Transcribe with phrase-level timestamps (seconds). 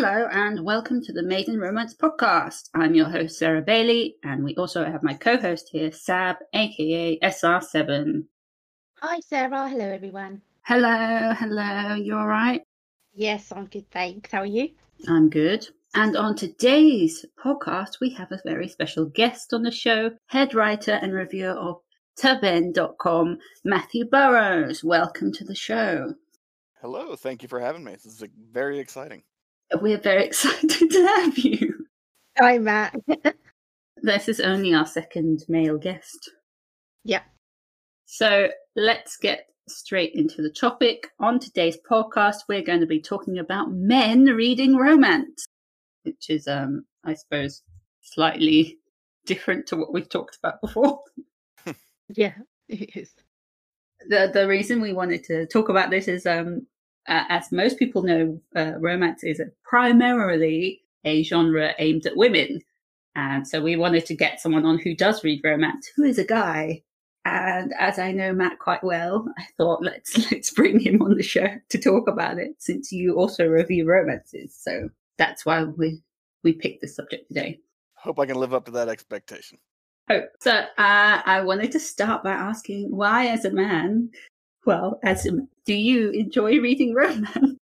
[0.00, 2.70] Hello and welcome to the Maiden Romance Podcast.
[2.72, 7.18] I'm your host, Sarah Bailey, and we also have my co host here, Sab, aka
[7.18, 8.22] SR7.
[9.00, 9.68] Hi, Sarah.
[9.68, 10.40] Hello, everyone.
[10.62, 12.62] Hello, hello, you alright?
[13.12, 14.30] Yes, I'm good, thanks.
[14.30, 14.68] How are you?
[15.08, 15.66] I'm good.
[15.96, 20.92] And on today's podcast, we have a very special guest on the show, head writer
[20.92, 21.80] and reviewer of
[22.16, 24.84] Turbin.com, Matthew Burrows.
[24.84, 26.14] Welcome to the show.
[26.80, 27.94] Hello, thank you for having me.
[27.94, 28.22] This is
[28.52, 29.24] very exciting.
[29.74, 31.86] We're very excited to have you.
[32.38, 32.94] Hi, Matt.
[34.02, 36.30] This is only our second male guest.
[37.04, 37.24] yep.
[38.06, 41.08] So let's get straight into the topic.
[41.20, 45.46] On today's podcast, we're going to be talking about men reading romance,
[46.04, 47.62] which is, um, I suppose,
[48.00, 48.78] slightly
[49.26, 51.00] different to what we've talked about before.
[52.14, 52.32] Yeah,
[52.70, 53.10] it is.
[54.08, 56.66] the the reason we wanted to talk about this is um
[57.08, 62.60] uh, as most people know uh, romance is primarily a genre aimed at women.
[63.14, 66.24] And so we wanted to get someone on who does read romance who is a
[66.24, 66.82] guy.
[67.24, 71.22] And as i know matt quite well i thought let's let's bring him on the
[71.22, 74.56] show to talk about it since you also review romances.
[74.58, 74.88] So
[75.18, 76.00] that's why we
[76.44, 77.58] we picked this subject today.
[77.94, 79.58] Hope I can live up to that expectation.
[80.10, 84.10] Oh, so uh, I wanted to start by asking why, as a man,
[84.66, 85.26] well, as
[85.64, 87.56] do you enjoy reading romance?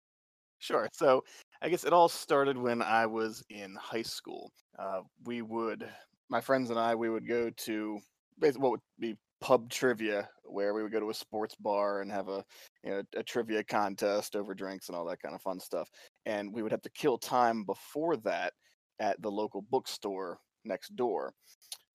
[0.62, 0.90] Sure.
[0.92, 1.24] So
[1.62, 4.52] I guess it all started when I was in high school.
[4.78, 5.88] Uh, we would,
[6.30, 8.00] my friends and I, we would go to
[8.40, 12.12] basically what would be pub trivia, where we would go to a sports bar and
[12.12, 12.44] have a
[12.84, 15.90] you know a trivia contest over drinks and all that kind of fun stuff.
[16.26, 18.54] And we would have to kill time before that
[19.00, 21.34] at the local bookstore next door.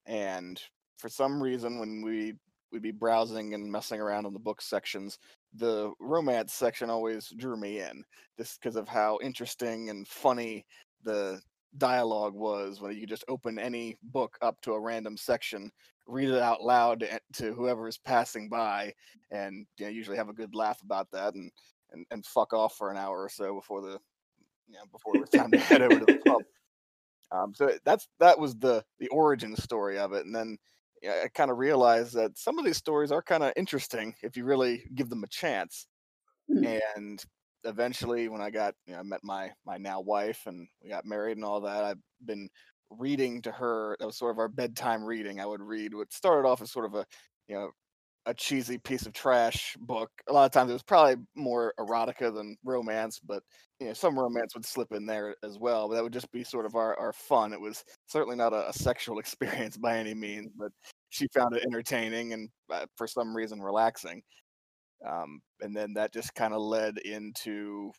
[0.07, 0.61] And
[0.99, 2.35] for some reason, when we
[2.75, 5.19] we'd be browsing and messing around in the book sections,
[5.55, 8.05] the romance section always drew me in,
[8.37, 10.67] just because of how interesting and funny
[11.05, 11.41] the
[11.79, 15.71] dialogue was when you could just open any book up to a random section,
[16.07, 18.93] read it out loud to, whoever is passing by,
[19.31, 21.51] and you know, usually have a good laugh about that and,
[21.93, 23.99] and and fuck off for an hour or so before the
[24.69, 26.43] you know before it was time to head over to the pub.
[27.33, 30.57] Um, so that's that was the the origin story of it, and then
[31.09, 34.45] I kind of realized that some of these stories are kind of interesting if you
[34.45, 35.87] really give them a chance.
[36.51, 36.81] Mm.
[36.97, 37.25] And
[37.65, 41.07] eventually, when I got you know, I met my my now wife and we got
[41.07, 42.49] married and all that, I've been
[42.91, 43.97] reading to her.
[43.99, 45.41] That was sort of our bedtime reading.
[45.41, 47.07] I would read what started off as sort of a
[47.49, 47.71] you know
[48.27, 50.11] a cheesy piece of trash book.
[50.29, 53.43] A lot of times it was probably more erotica than romance, but
[53.81, 55.89] you know, some romance would slip in there as well.
[55.89, 57.53] But that would just be sort of our, our fun.
[57.53, 60.73] It was certainly not a, a sexual experience by any means, but
[61.11, 64.23] she found it entertaining and uh, for some reason relaxing.
[65.07, 67.93] Um, and then that just kind of led into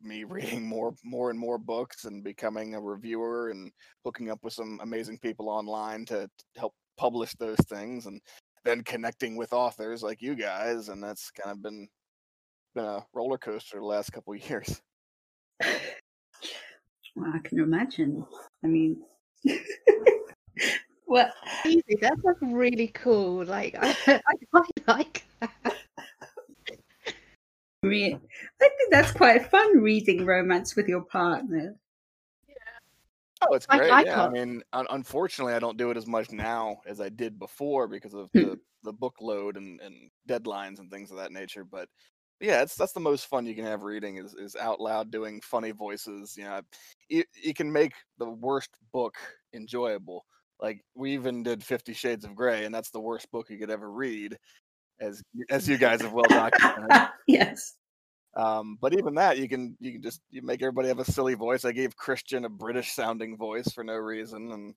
[0.00, 3.70] me reading more more and more books and becoming a reviewer and
[4.04, 8.20] hooking up with some amazing people online to, to help publish those things and
[8.64, 11.88] then connecting with authors like you guys and that's kind of been
[12.74, 14.80] been a roller coaster the last couple of years
[17.14, 18.24] Well, I can imagine.
[18.64, 19.02] I mean,
[21.06, 21.30] well,
[21.66, 21.98] Easy.
[22.00, 23.44] That's like really cool.
[23.44, 23.94] Like, I,
[24.26, 25.76] I quite like that.
[27.84, 31.74] I mean, I think that's quite fun reading romance with your partner.
[33.42, 36.78] Oh it's great I yeah i mean unfortunately i don't do it as much now
[36.86, 38.42] as i did before because of Hmm.
[38.42, 41.88] the the book load and, and deadlines and things of that nature but
[42.40, 45.40] yeah it's that's the most fun you can have reading is, is out loud doing
[45.40, 46.60] funny voices you know
[47.08, 49.14] you, you can make the worst book
[49.54, 50.24] enjoyable
[50.60, 53.70] like we even did 50 shades of gray and that's the worst book you could
[53.70, 54.36] ever read
[55.00, 57.76] as as you guys have well documented yes.
[58.34, 61.34] Um but even that you can you can just you make everybody have a silly
[61.34, 64.74] voice i gave christian a british sounding voice for no reason and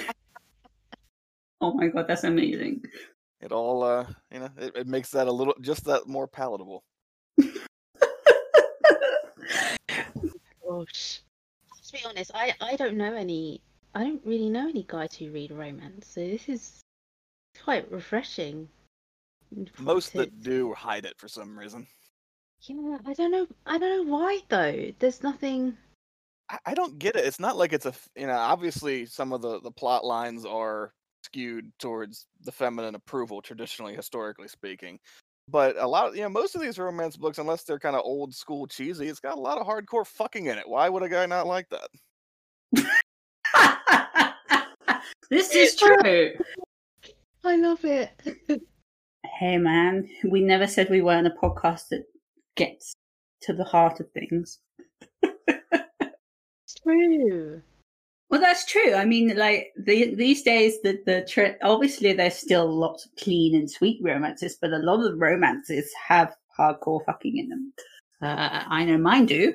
[1.60, 2.82] Oh my god, that's amazing.
[3.40, 6.84] it all uh you know it, it makes that a little just that more palatable
[10.66, 11.20] Gosh.
[11.86, 13.60] To be honest, I, I don't know any.
[13.94, 16.80] I don't really know any guys who read romance, so this is
[17.62, 18.68] quite refreshing.
[19.78, 21.86] most that do hide it for some reason
[22.66, 23.46] Yeah, I don't know.
[23.66, 24.92] I don't know why though.
[24.98, 25.76] There's nothing.
[26.48, 29.40] I, I don't get it it's not like it's a you know obviously some of
[29.40, 30.92] the the plot lines are
[31.24, 34.98] skewed towards the feminine approval traditionally historically speaking
[35.48, 38.02] but a lot of you know most of these romance books unless they're kind of
[38.04, 41.08] old school cheesy it's got a lot of hardcore fucking in it why would a
[41.08, 41.88] guy not like that
[45.30, 46.32] this is true.
[47.44, 48.10] I love it.
[49.38, 52.04] Hey man, we never said we weren't a podcast that
[52.56, 52.94] gets
[53.42, 54.58] to the heart of things.
[56.82, 57.62] true.
[58.30, 58.94] Well, that's true.
[58.94, 63.54] I mean, like the, these days, the the tre- obviously there's still lots of clean
[63.54, 67.72] and sweet romances, but a lot of romances have hardcore fucking in them.
[68.22, 69.54] Uh, I know mine do.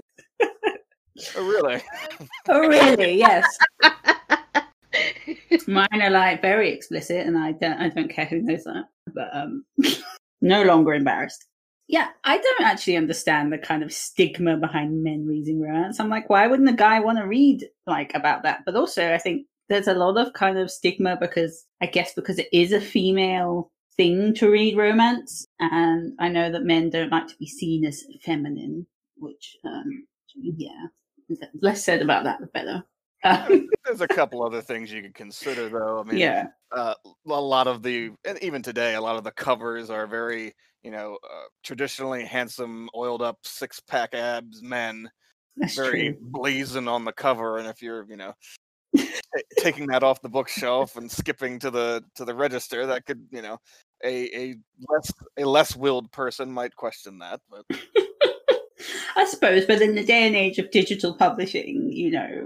[1.36, 1.82] Oh, really?
[2.50, 3.18] Oh, really?
[3.18, 3.46] Yes.
[5.68, 8.86] Mine are like very explicit, and I don't I don't care who knows that.
[9.14, 9.66] But um,
[10.42, 11.46] no longer embarrassed.
[11.90, 16.00] Yeah, I don't actually understand the kind of stigma behind men reading romance.
[16.00, 18.60] I'm like, why wouldn't a guy want to read like about that?
[18.64, 22.38] But also, I think there's a lot of kind of stigma because I guess because
[22.38, 27.28] it is a female thing to read romance, and I know that men don't like
[27.30, 28.86] to be seen as feminine,
[29.18, 30.86] which um, yeah,
[31.60, 32.84] less said about that the better.
[33.24, 36.02] Um, There's a couple other things you could consider, though.
[36.02, 39.32] I mean, yeah, uh, a lot of the, and even today, a lot of the
[39.32, 40.54] covers are very,
[40.84, 45.10] you know, uh, traditionally handsome, oiled up, six pack abs men,
[45.58, 46.18] that's very true.
[46.22, 47.58] blazing on the cover.
[47.58, 48.34] And if you're, you know,
[48.98, 49.04] ta-
[49.60, 53.42] taking that off the bookshelf and skipping to the to the register, that could, you
[53.42, 53.58] know,
[54.04, 54.56] a a
[54.90, 57.42] less a less willed person might question that.
[57.50, 57.66] But
[59.16, 62.46] I suppose, but in the day and age of digital publishing, you know,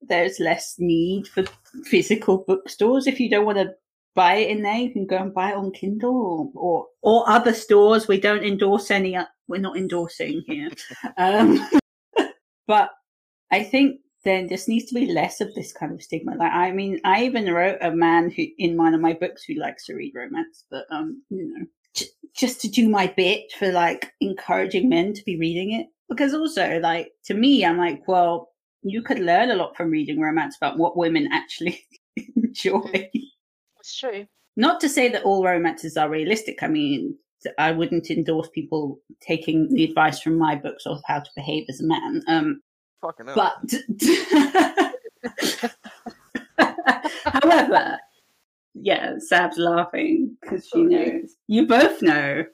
[0.00, 1.44] there's less need for
[1.84, 3.06] physical bookstores.
[3.06, 3.74] If you don't want to
[4.16, 7.30] buy it in there, you can go and buy it on Kindle or or, or
[7.30, 8.08] other stores.
[8.08, 9.16] We don't endorse any.
[9.46, 10.70] We're not endorsing here,
[11.16, 11.64] um,
[12.66, 12.90] but
[13.52, 16.34] I think there just needs to be less of this kind of stigma.
[16.34, 19.54] Like, I mean, I even wrote a man who in one of my books who
[19.54, 23.70] likes to read romance, but um, you know, j- just to do my bit for
[23.70, 25.86] like encouraging men to be reading it.
[26.08, 28.50] Because also, like to me, I'm like, well,
[28.82, 31.84] you could learn a lot from reading romance about what women actually
[32.36, 33.10] enjoy.
[33.86, 34.26] It's true.
[34.56, 36.60] Not to say that all romances are realistic.
[36.60, 37.16] I mean,
[37.56, 41.80] I wouldn't endorse people taking the advice from my books of how to behave as
[41.80, 42.22] a man.
[42.26, 42.62] Um,
[43.00, 43.74] fucking but
[47.42, 48.00] however,
[48.74, 51.36] yeah, Sab's laughing because she knows.
[51.46, 52.44] You both know.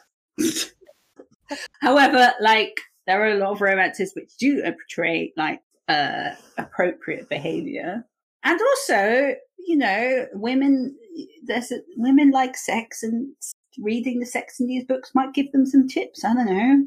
[1.80, 8.04] however, like there are a lot of romances which do portray like uh, appropriate behavior,
[8.44, 9.34] and also,
[9.66, 10.98] you know, women.
[11.42, 13.34] There's a, women like sex, and
[13.78, 16.24] reading the sex in these books might give them some tips.
[16.24, 16.86] I don't know.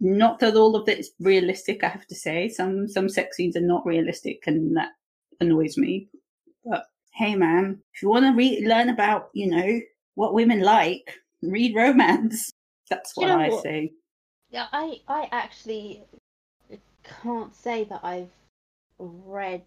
[0.00, 2.48] Not that all of it is realistic, I have to say.
[2.48, 4.90] Some some sex scenes are not realistic, and that
[5.40, 6.08] annoys me.
[6.64, 6.84] But
[7.14, 9.80] hey, man, if you want to re- learn about, you know,
[10.14, 12.50] what women like, read romance.
[12.90, 13.62] That's You what know I what?
[13.62, 13.92] say.
[14.50, 16.02] Yeah, I I actually
[17.22, 18.30] can't say that I've
[18.98, 19.64] read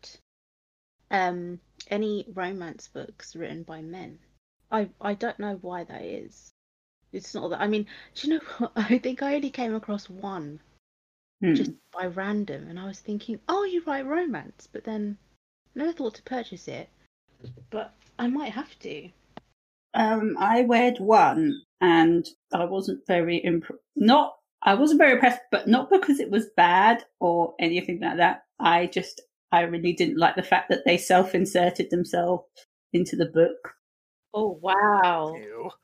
[1.11, 1.59] um
[1.89, 4.19] any romance books written by men.
[4.71, 6.51] I I don't know why that is.
[7.12, 7.62] It's not that.
[7.62, 8.71] I mean, do you know what?
[8.75, 10.59] I think I only came across one
[11.41, 11.53] Hmm.
[11.56, 15.18] just by random, and I was thinking, oh, you write romance, but then
[15.75, 16.89] never thought to purchase it.
[17.69, 19.09] But I might have to.
[19.94, 24.36] Um, I read one, and I wasn't very imp- not.
[24.63, 28.45] I wasn't very impressed, but not because it was bad or anything like that.
[28.59, 29.21] I just,
[29.53, 32.43] I really didn't like the fact that they self-inserted themselves
[32.91, 33.75] into the book.
[34.33, 35.36] Oh wow!
[35.36, 35.69] Ew.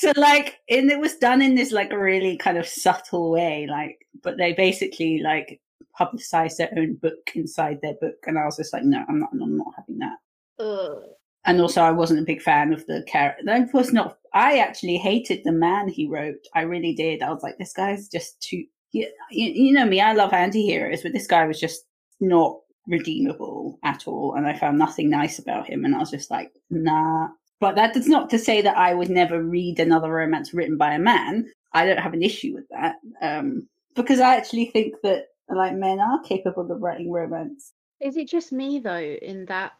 [0.00, 3.98] So like, and it was done in this like really kind of subtle way, like,
[4.22, 5.60] but they basically like
[5.94, 9.28] publicized their own book inside their book, and I was just like, no, I'm not,
[9.34, 10.16] I'm not having that.
[10.64, 11.02] Ugh.
[11.44, 13.44] And also, I wasn't a big fan of the character.
[13.50, 14.16] I was not.
[14.32, 16.48] I actually hated the man he wrote.
[16.54, 17.22] I really did.
[17.22, 18.64] I was like, this guy's just too.
[18.92, 20.00] You, you, you know me.
[20.00, 21.84] I love anti-heroes, but this guy was just
[22.18, 25.84] not redeemable at all, and I found nothing nice about him.
[25.84, 27.28] And I was just like, nah.
[27.60, 30.94] But that is not to say that I would never read another romance written by
[30.94, 31.50] a man.
[31.72, 36.00] I don't have an issue with that, um, because I actually think that like men
[36.00, 37.72] are capable of writing romance.
[38.00, 39.72] Is it just me though, in that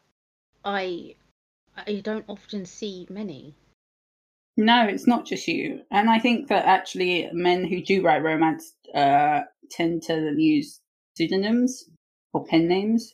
[0.65, 1.15] I
[1.75, 3.55] I don't often see many?
[4.55, 5.81] No, it's not just you.
[5.91, 10.79] And I think that actually men who do write romance uh, tend to use
[11.15, 11.85] pseudonyms
[12.33, 13.13] or pen names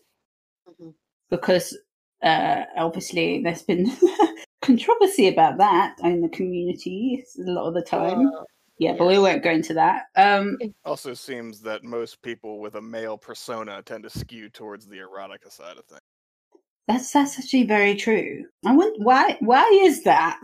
[0.68, 0.94] Mhm.
[1.30, 1.78] because
[2.22, 3.86] uh, obviously there's been
[4.62, 8.28] controversy about that in the community a lot of the time.
[8.28, 8.44] Uh,
[8.80, 9.22] yeah, but we yes.
[9.22, 10.06] won't go into that.
[10.16, 14.98] Um, Also seems that most people with a male persona tend to skew towards the
[14.98, 16.02] erotica side of things.
[16.88, 18.46] that's that's actually very true.
[18.66, 20.40] I wonder why why is that?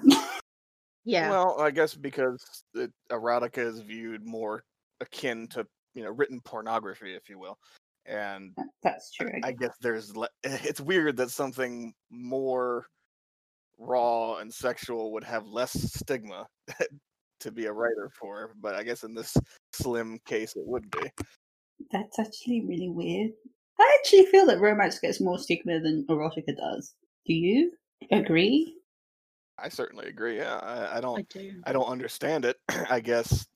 [1.05, 1.29] yeah.
[1.29, 4.63] Well, I guess because it, erotica is viewed more
[5.01, 7.57] akin to you know written pornography, if you will,
[8.05, 9.31] and that's true.
[9.43, 10.13] I guess there's
[10.43, 12.87] it's weird that something more
[13.77, 16.45] raw and sexual would have less stigma
[17.39, 19.35] to be a writer for, but I guess in this
[19.73, 21.09] slim case it would be.
[21.91, 23.31] That's actually really weird.
[23.79, 26.93] I actually feel that romance gets more stigma than erotica does.
[27.25, 27.71] Do you
[28.11, 28.75] agree?
[29.57, 30.37] I certainly agree.
[30.37, 31.19] Yeah, I, I don't.
[31.19, 31.61] I do.
[31.65, 32.57] I don't understand it.
[32.89, 33.47] I guess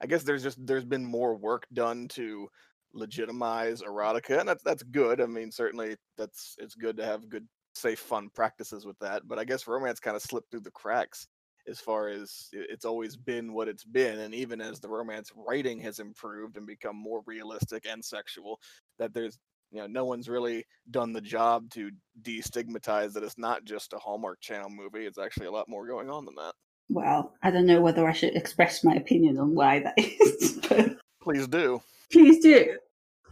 [0.00, 2.48] I guess there's just there's been more work done to
[2.92, 5.20] legitimize erotica, and that's that's good.
[5.20, 9.22] I mean, certainly that's it's good to have good, safe, fun practices with that.
[9.26, 11.26] But I guess romance kind of slipped through the cracks
[11.66, 15.80] as far as it's always been what it's been, and even as the romance writing
[15.80, 18.58] has improved and become more realistic and sexual,
[18.98, 19.38] that there's
[19.70, 21.90] you know no one's really done the job to
[22.22, 25.06] destigmatize that it's not just a Hallmark Channel movie.
[25.06, 26.54] It's actually a lot more going on than that.
[26.90, 30.96] Well, I don't know whether I should express my opinion on why that is, but
[31.28, 31.82] Please do.
[32.12, 32.76] Please do.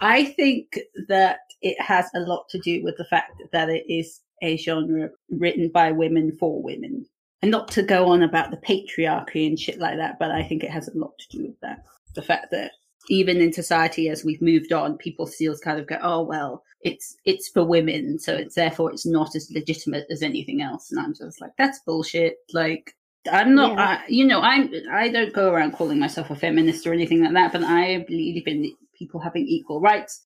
[0.01, 0.79] I think
[1.09, 5.11] that it has a lot to do with the fact that it is a genre
[5.31, 7.07] written by women for women.
[7.43, 10.65] And not to go on about the patriarchy and shit like that, but I think
[10.65, 11.85] it has a lot to do with that.
[12.15, 12.73] The fact that
[13.09, 17.17] even in society as we've moved on, people still kind of go, Oh well, it's
[17.25, 20.91] it's for women, so it's therefore it's not as legitimate as anything else.
[20.91, 22.37] And I'm just like, that's bullshit.
[22.53, 22.96] Like
[23.31, 23.85] I'm not, Yeah.
[23.85, 27.33] I, you know, I'm, I don't go around calling myself a feminist or anything like
[27.35, 30.25] that, but I believe in people having equal rights.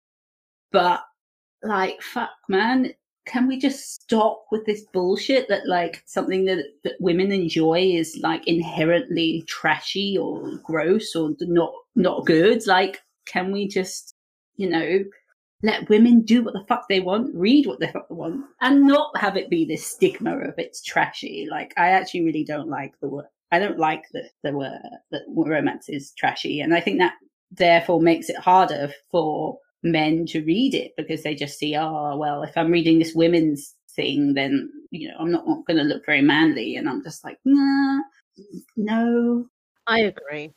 [0.71, 1.01] But
[1.63, 2.93] like, fuck, man,
[3.25, 8.19] can we just stop with this bullshit that like something that that women enjoy is
[8.21, 12.65] like inherently trashy or gross or not not good?
[12.67, 14.13] Like, can we just,
[14.57, 14.99] you know,
[15.65, 18.85] let women do what the fuck they want, read what the fuck they want, and
[18.87, 21.47] not have it be this stigma of it's trashy.
[21.49, 23.25] Like, I actually really don't like the word.
[23.51, 24.79] I don't like the the word
[25.11, 27.13] that romance is trashy, and I think that
[27.51, 32.43] therefore makes it harder for men to read it because they just see, oh well,
[32.43, 36.21] if I'm reading this women's thing, then you know I'm not going to look very
[36.21, 38.01] manly, and I'm just like, nah,
[38.77, 39.47] no,
[39.87, 40.53] I agree.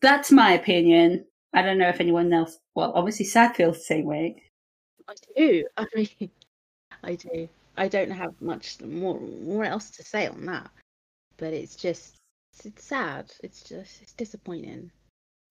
[0.00, 1.24] that's my opinion.
[1.54, 2.58] I don't know if anyone else.
[2.74, 4.42] Well, obviously, Sab feels the same way.
[5.08, 5.64] I do.
[5.76, 6.30] I mean,
[7.02, 7.48] I do.
[7.76, 10.70] I don't have much more more else to say on that.
[11.36, 12.16] But it's just
[12.52, 13.32] it's, it's sad.
[13.42, 14.90] It's just it's disappointing.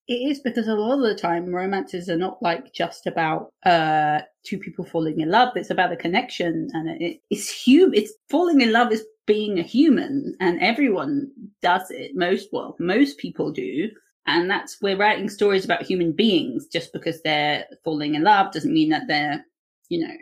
[0.08, 4.20] It is because a lot of the time romances are not like just about uh
[4.46, 5.56] two people falling in love.
[5.56, 7.96] It's about the connection and it, it's human.
[7.96, 11.30] It's falling in love is being a human and everyone
[11.62, 12.16] does it.
[12.16, 13.90] Most, well, most people do.
[14.28, 18.74] And that's, we're writing stories about human beings just because they're falling in love doesn't
[18.74, 19.46] mean that they're,
[19.88, 20.14] you know,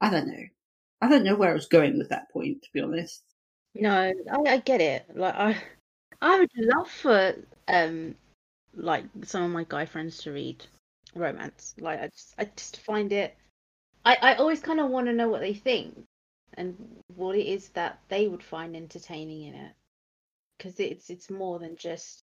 [0.00, 0.42] I don't know.
[1.02, 3.22] I don't know where I was going with that point, to be honest.
[3.74, 4.14] No, I,
[4.50, 5.04] I get it.
[5.14, 5.56] Like I,
[6.20, 7.34] I would love for
[7.68, 8.14] um,
[8.74, 10.64] like some of my guy friends to read
[11.14, 11.74] romance.
[11.78, 13.36] Like I just, I just find it.
[14.04, 16.04] I, I always kind of want to know what they think
[16.54, 16.74] and
[17.16, 19.72] what it is that they would find entertaining in it,
[20.56, 22.22] because it's it's more than just,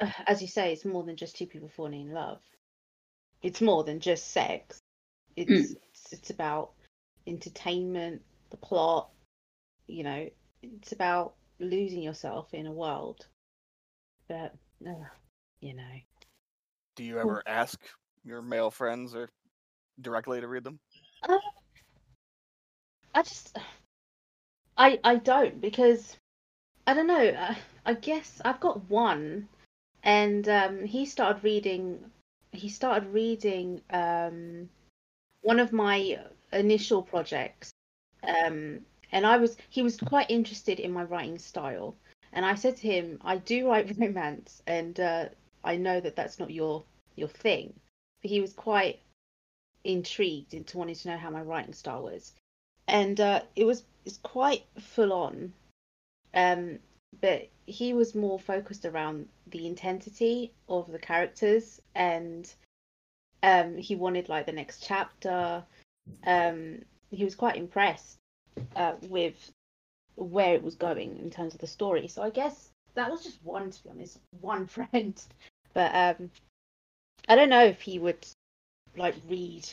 [0.26, 2.40] as you say, it's more than just two people falling in love.
[3.42, 4.80] It's more than just sex.
[5.36, 6.70] It's it's, it's about
[7.26, 9.10] entertainment, the plot.
[9.86, 10.28] You know,
[10.62, 13.26] it's about losing yourself in a world
[14.28, 14.54] that
[14.86, 15.04] uh,
[15.60, 16.00] you know
[16.96, 17.80] Do you ever ask
[18.24, 19.30] your male friends or
[20.00, 20.80] directly to read them?
[21.28, 21.38] uh,
[23.14, 23.56] i just
[24.76, 26.16] i i don't because
[26.86, 27.54] i don't know uh,
[27.86, 29.48] i guess i've got one
[30.04, 31.98] and um he started reading
[32.52, 34.68] he started reading um
[35.42, 36.18] one of my
[36.52, 37.72] initial projects
[38.22, 38.80] um
[39.12, 41.96] and i was he was quite interested in my writing style.
[42.32, 45.26] And i said to him i do write romance and uh
[45.64, 46.84] i know that that's not your
[47.16, 47.72] your thing.
[48.22, 49.00] But he was quite
[49.84, 52.32] intrigued into wanting to know how my writing style was.
[52.88, 55.52] And uh it was it's quite full on.
[56.34, 56.80] Um
[57.20, 62.54] but he was more focused around the intensity of the characters and
[63.42, 65.64] um he wanted like the next chapter.
[66.26, 68.18] Um he was quite impressed
[68.76, 69.50] uh, with
[70.16, 72.08] where it was going in terms of the story.
[72.08, 75.20] So i guess that was just one to be honest one friend.
[75.72, 76.30] But um
[77.28, 78.26] i don't know if he would
[78.96, 79.66] like read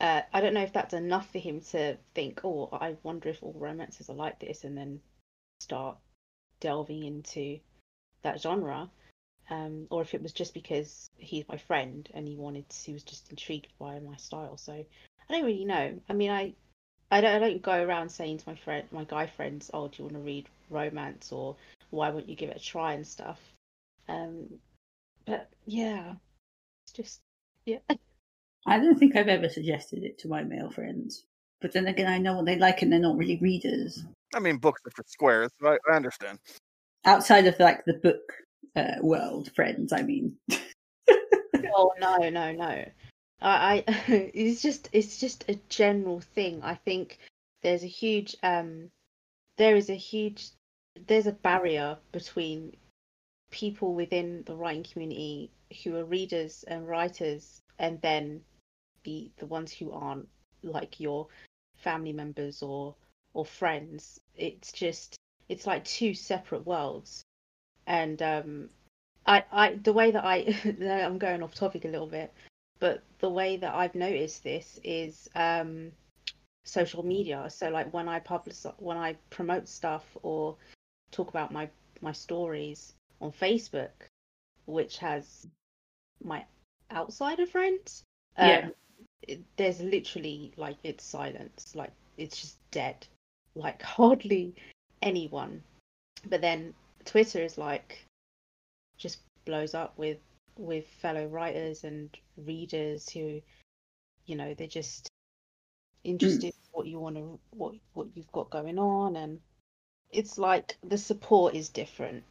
[0.00, 3.42] uh, I don't know if that's enough for him to think, oh, I wonder if
[3.42, 5.00] all romances are like this, and then
[5.60, 5.96] start
[6.60, 7.58] delving into
[8.22, 8.90] that genre,
[9.50, 13.02] um, or if it was just because he's my friend and he wanted, he was
[13.02, 14.56] just intrigued by my style.
[14.56, 16.00] So I don't really know.
[16.08, 16.54] I mean, I,
[17.10, 19.94] I don't, I don't go around saying to my friend, my guy friends, oh, do
[19.98, 21.56] you want to read romance or
[21.90, 23.40] why won't you give it a try and stuff.
[24.08, 24.58] Um,
[25.26, 26.14] but yeah,
[26.84, 27.20] it's just
[27.64, 27.78] yeah.
[28.66, 31.24] I don't think I've ever suggested it to my male friends.
[31.60, 34.02] But then again, I know what they like and they're not really readers.
[34.34, 35.50] I mean, books are for squares.
[35.60, 36.38] so I, I understand.
[37.04, 38.32] Outside of like the book
[38.76, 40.36] uh, world, friends, I mean.
[41.76, 42.84] Oh no, no, no.
[43.40, 43.84] I, I
[44.34, 46.62] it's just it's just a general thing.
[46.62, 47.18] I think
[47.62, 48.90] there's a huge um
[49.56, 50.50] there is a huge
[51.06, 52.76] there's a barrier between
[53.50, 55.50] people within the writing community
[55.82, 58.40] who are readers and writers and then
[59.04, 60.28] the the ones who aren't
[60.62, 61.26] like your
[61.76, 62.94] family members or
[63.34, 65.16] or friends it's just
[65.48, 67.22] it's like two separate worlds.
[67.86, 68.70] And um
[69.26, 70.36] i i the way that i
[71.04, 72.32] i'm going off topic a little bit
[72.80, 75.92] but the way that i've noticed this is um
[76.64, 77.48] social media.
[77.50, 80.56] So like when i publish when i promote stuff or
[81.10, 81.68] talk about my
[82.00, 83.90] my stories on facebook
[84.66, 85.46] which has
[86.22, 86.44] my
[86.90, 88.04] outsider friends
[88.36, 88.70] um, Yeah.
[89.22, 91.74] it, there's literally like it's silence.
[91.74, 93.06] Like it's just dead
[93.54, 94.54] like hardly
[95.02, 95.62] anyone.
[96.26, 98.04] But then twitter is like
[98.96, 100.18] just blows up with
[100.56, 103.42] with fellow writers and readers who
[104.26, 105.08] you know they're just
[106.04, 109.16] interested in what you want to what what you've got going on.
[109.16, 109.40] And
[110.10, 112.24] it's like the support is different.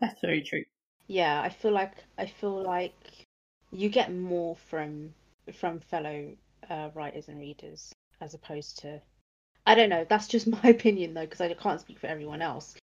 [0.00, 0.64] That's very true.
[1.08, 2.94] yeah i feel like i feel like
[3.72, 5.12] you get more from
[5.54, 6.28] from fellow
[6.70, 9.00] uh, writers and readers as opposed to
[9.68, 12.76] i don't know that's just my opinion though because i can't speak for everyone else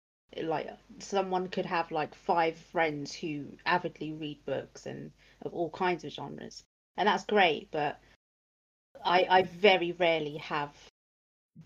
[0.42, 5.12] like someone could have like five friends who avidly read books and
[5.42, 6.64] of all kinds of genres
[6.96, 8.00] and that's great but
[9.04, 10.72] i i very rarely have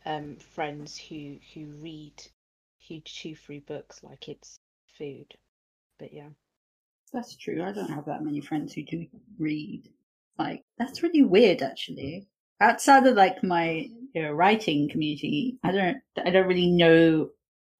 [0.06, 2.14] um friends who who read
[2.88, 4.58] who chew through books like it's
[4.98, 5.34] food
[5.98, 6.28] but yeah
[7.12, 7.62] That's true.
[7.64, 9.06] I don't have that many friends who do
[9.38, 9.88] read.
[10.38, 12.28] Like that's really weird, actually.
[12.60, 17.31] Outside of like my know, writing community, I don't, I don't really know,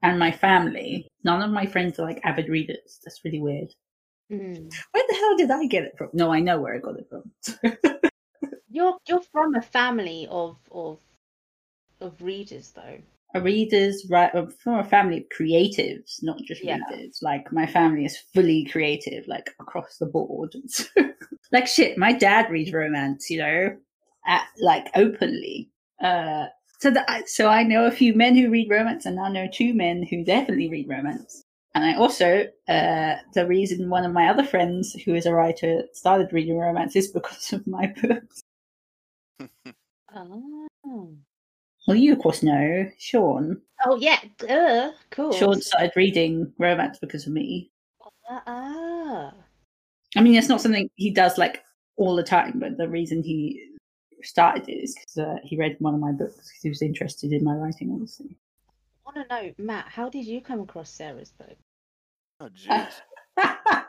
[0.03, 1.09] and my family.
[1.25, 3.01] None of my friends are like avid readers.
[3.05, 3.69] That's really weird.
[4.31, 4.73] Mm.
[4.93, 6.11] Where the hell did I get it from?
[6.13, 7.71] No, I know where I got it from.
[8.71, 11.01] You're you're from a family of of
[12.01, 12.99] of readers though.
[13.35, 14.31] a readers, right?
[14.63, 16.79] From a family of creatives, not just Yeah.
[16.91, 17.19] readers.
[17.23, 20.55] Like my family is fully creative, like across the board.
[21.53, 23.77] like shit, my dad reads romance, you know,
[24.27, 25.71] at, like openly.
[26.03, 26.47] Uh,
[26.79, 29.75] so that so I know a few men who read romance, and I know two
[29.75, 31.45] men who definitely read romance.
[31.75, 35.85] And I also, uh, the reason one of my other friends who is a writer
[35.93, 38.43] started reading romance is because of my books.
[40.15, 41.15] Oh.
[41.87, 43.61] Well, you of course know Sean.
[43.85, 45.33] Oh yeah, uh, cool.
[45.33, 47.71] Sean started reading romance because of me.
[48.29, 49.33] Ah.
[50.17, 51.63] I mean, it's not something he does like
[51.97, 53.68] all the time, but the reason he
[54.23, 57.33] started it is because uh, he read one of my books because he was interested
[57.33, 58.37] in my writing, obviously.
[59.07, 61.57] I want to know, Matt, how did you come across Sarah's book?
[62.41, 62.93] Oh, jeez.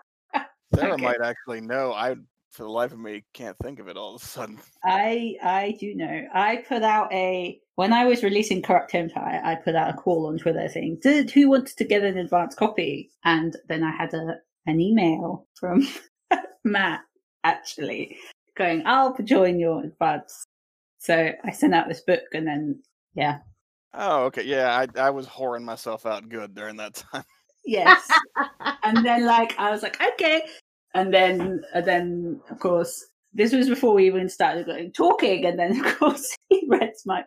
[0.76, 1.04] Sarah Okay.
[1.04, 1.94] might actually know.
[1.94, 2.16] I,
[2.52, 4.60] for the life of me, can't think of it all of a sudden.
[4.84, 6.26] I I do know.
[6.34, 10.28] I put out a when I was releasing Corrupt Empire, I put out a call
[10.28, 14.14] on Twitter saying, "Did who wants to get an advance copy?" And then I had
[14.14, 15.88] a an email from
[16.64, 17.02] Matt
[17.44, 18.18] actually
[18.60, 20.44] going, "I'll join your advance."
[21.00, 22.84] So I sent out this book, and then
[23.16, 23.40] yeah,
[23.94, 24.44] Oh, okay.
[24.44, 27.24] Yeah, I, I was whoring myself out good during that time.
[27.66, 28.08] yes,
[28.84, 30.44] and then like I was like, okay,
[30.94, 35.58] and then and then of course this was before we even started going talking, and
[35.58, 37.24] then of course he reads my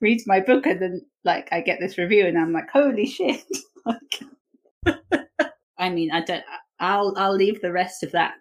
[0.00, 3.44] reads my book, and then like I get this review, and I'm like, holy shit!
[3.84, 4.96] like,
[5.78, 6.44] I mean, I don't.
[6.80, 8.34] I'll I'll leave the rest of that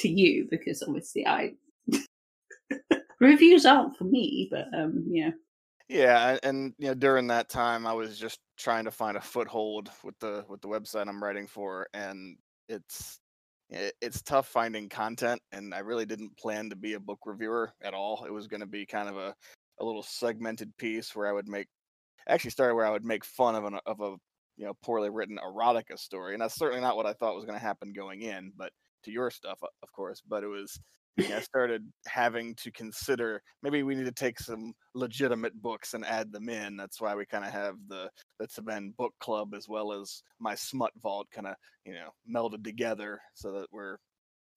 [0.00, 1.54] to you because obviously I
[3.20, 5.30] reviews aren't for me, but um, yeah,
[5.88, 9.90] Yeah, and you know, during that time, I was just trying to find a foothold
[10.04, 12.36] with the with the website I'm writing for, and
[12.68, 13.18] it's
[13.70, 15.40] it's tough finding content.
[15.52, 18.24] And I really didn't plan to be a book reviewer at all.
[18.24, 19.34] It was going to be kind of a
[19.80, 21.66] a little segmented piece where I would make
[22.28, 24.16] actually started where I would make fun of an of a
[24.56, 27.58] you know poorly written erotica story, and that's certainly not what I thought was going
[27.58, 28.72] to happen going in, but
[29.04, 30.22] to your stuff, of course.
[30.26, 30.78] But it was
[31.16, 35.94] you know, I started having to consider maybe we need to take some legitimate books
[35.94, 36.76] and add them in.
[36.76, 40.54] That's why we kind of have the the Taben book club as well as my
[40.54, 43.96] smut vault kind of you know melded together so that we're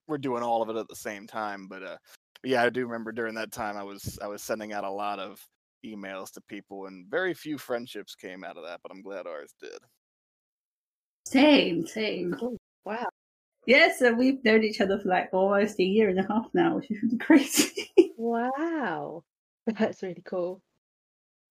[0.08, 1.68] we're doing all of it at the same time.
[1.68, 1.98] But uh,
[2.42, 4.92] but yeah, I do remember during that time I was I was sending out a
[4.92, 5.42] lot of
[5.86, 8.80] emails to people, and very few friendships came out of that.
[8.84, 9.80] But I'm glad ours did.
[11.26, 12.36] same same.
[12.86, 13.08] Wow.
[13.66, 16.76] Yeah, so we've known each other for like almost a year and a half now,
[16.76, 17.92] which is really crazy.
[18.18, 19.24] Wow.
[19.68, 20.62] That's really cool.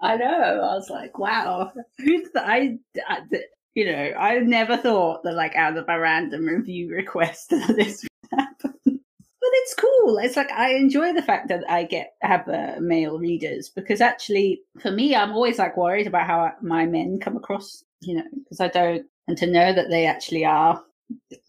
[0.00, 0.26] I know.
[0.26, 1.72] I was like, wow.
[1.98, 3.44] Who's the, I, I, the-
[3.74, 8.02] you know, I never thought that like out of a random review request that this
[8.02, 8.74] would happen.
[8.84, 9.90] But it's cool.
[10.04, 10.18] cool.
[10.18, 14.60] It's like I enjoy the fact that I get have uh, male readers because actually,
[14.80, 17.82] for me, I'm always like worried about how my men come across.
[18.00, 20.82] You know, because I don't, and to know that they actually are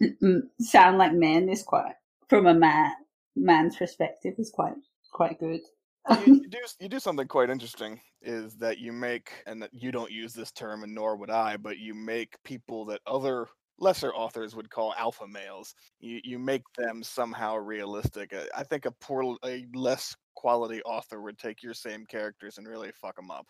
[0.01, 1.95] Mm, sound like men is quite
[2.29, 2.93] from a man
[3.35, 4.75] man's perspective is quite
[5.11, 5.61] quite good.
[6.09, 9.91] you, you, do you do something quite interesting is that you make and that you
[9.91, 13.47] don't use this term and nor would I, but you make people that other
[13.79, 15.75] lesser authors would call alpha males.
[15.99, 18.35] You you make them somehow realistic.
[18.55, 22.91] I think a poor a less quality author would take your same characters and really
[22.99, 23.47] fuck them up.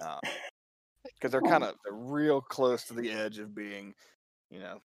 [0.00, 0.20] Um,
[1.04, 3.94] because they're kind of they're real close to the edge of being,
[4.50, 4.78] you know,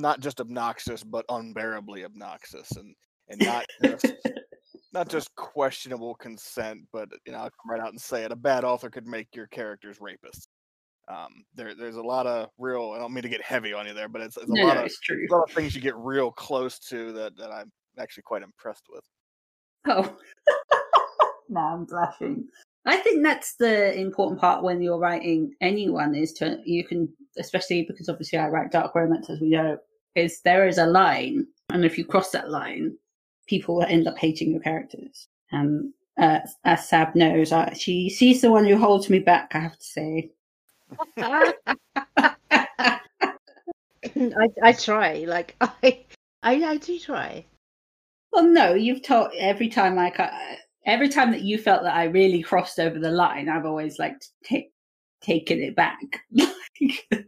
[0.00, 2.94] not just obnoxious but unbearably obnoxious and
[3.28, 4.06] and not just
[4.92, 8.32] not just questionable consent, but you know, I'll come right out and say it.
[8.32, 10.48] A bad author could make your characters rapists.
[11.08, 12.92] Um, there, there's a lot of real.
[12.94, 14.76] I don't mean to get heavy on you there, but it's, it's a no, lot
[14.76, 15.26] no, of true.
[15.28, 18.84] a lot of things you get real close to that that I'm actually quite impressed
[18.90, 19.04] with.
[19.88, 20.16] Oh,
[21.48, 22.46] now I'm blushing.
[22.86, 27.08] I think that's the important part when you're writing anyone is to you can,
[27.38, 29.78] especially because obviously I write dark romance as we know,
[30.14, 32.96] is there is a line, and if you cross that line,
[33.46, 35.28] people will end up hating your characters.
[35.52, 39.52] And uh, as Sab knows, uh, she she's the one who holds me back.
[39.54, 40.30] I have to say.
[44.16, 45.24] I I try.
[45.26, 46.04] Like I
[46.42, 47.44] I I do try.
[48.32, 50.12] Well, no, you've told every time I
[50.86, 54.14] every time that you felt that I really crossed over the line, I've always like
[54.44, 54.72] take
[55.20, 56.24] taken it back,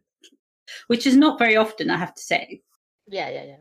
[0.86, 2.62] which is not very often, I have to say.
[3.08, 3.56] Yeah, yeah, yeah.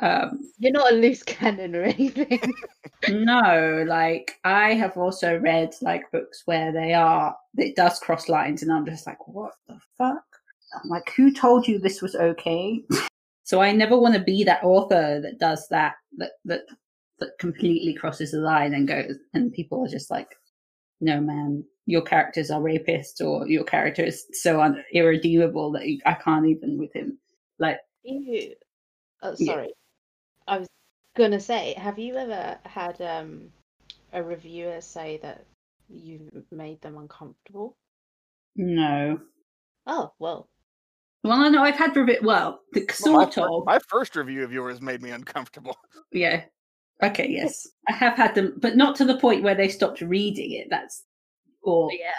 [0.00, 2.40] Um, You're not a loose cannon or anything.
[3.08, 8.62] no, like I have also read like books where they are it does cross lines,
[8.62, 10.22] and I'm just like, what the fuck?
[10.74, 12.82] I'm like, who told you this was okay?
[13.44, 16.62] so I never want to be that author that does that that that
[17.18, 20.28] that completely crosses the line and goes, and people are just like,
[21.00, 26.00] no, man, your characters are rapists, or your character is so un- irredeemable that you,
[26.06, 27.18] I can't even with him.
[27.58, 28.54] Like, you.
[29.22, 29.72] Oh, sorry.
[30.46, 30.68] I was
[31.16, 33.50] gonna say, have you ever had um,
[34.12, 35.44] a reviewer say that
[35.88, 37.76] you made them uncomfortable?
[38.56, 39.20] No.
[39.86, 40.48] Oh well.
[41.24, 42.18] Well, I know I've had review.
[42.22, 43.66] Well, the sort well, my, of.
[43.66, 45.76] My first review of yours made me uncomfortable.
[46.10, 46.44] Yeah.
[47.02, 47.28] Okay.
[47.28, 50.68] Yes, I have had them, but not to the point where they stopped reading it.
[50.70, 51.04] That's
[51.62, 52.14] or yeah.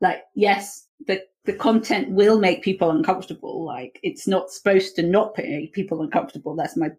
[0.00, 3.64] Like yes, the the content will make people uncomfortable.
[3.64, 6.54] Like it's not supposed to not make people uncomfortable.
[6.54, 6.90] That's my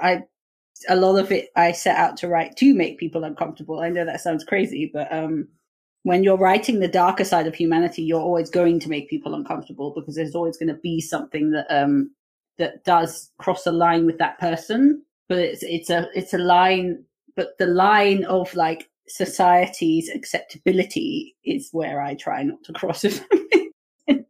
[0.00, 0.24] I
[0.88, 3.80] a lot of it I set out to write to make people uncomfortable.
[3.80, 5.48] I know that sounds crazy, but um,
[6.04, 9.92] when you're writing the darker side of humanity, you're always going to make people uncomfortable
[9.94, 12.10] because there's always going to be something that um
[12.58, 15.02] that does cross a line with that person.
[15.28, 17.04] But it's it's a it's a line,
[17.36, 23.22] but the line of like society's acceptability is where I try not to cross it.
[24.06, 24.24] did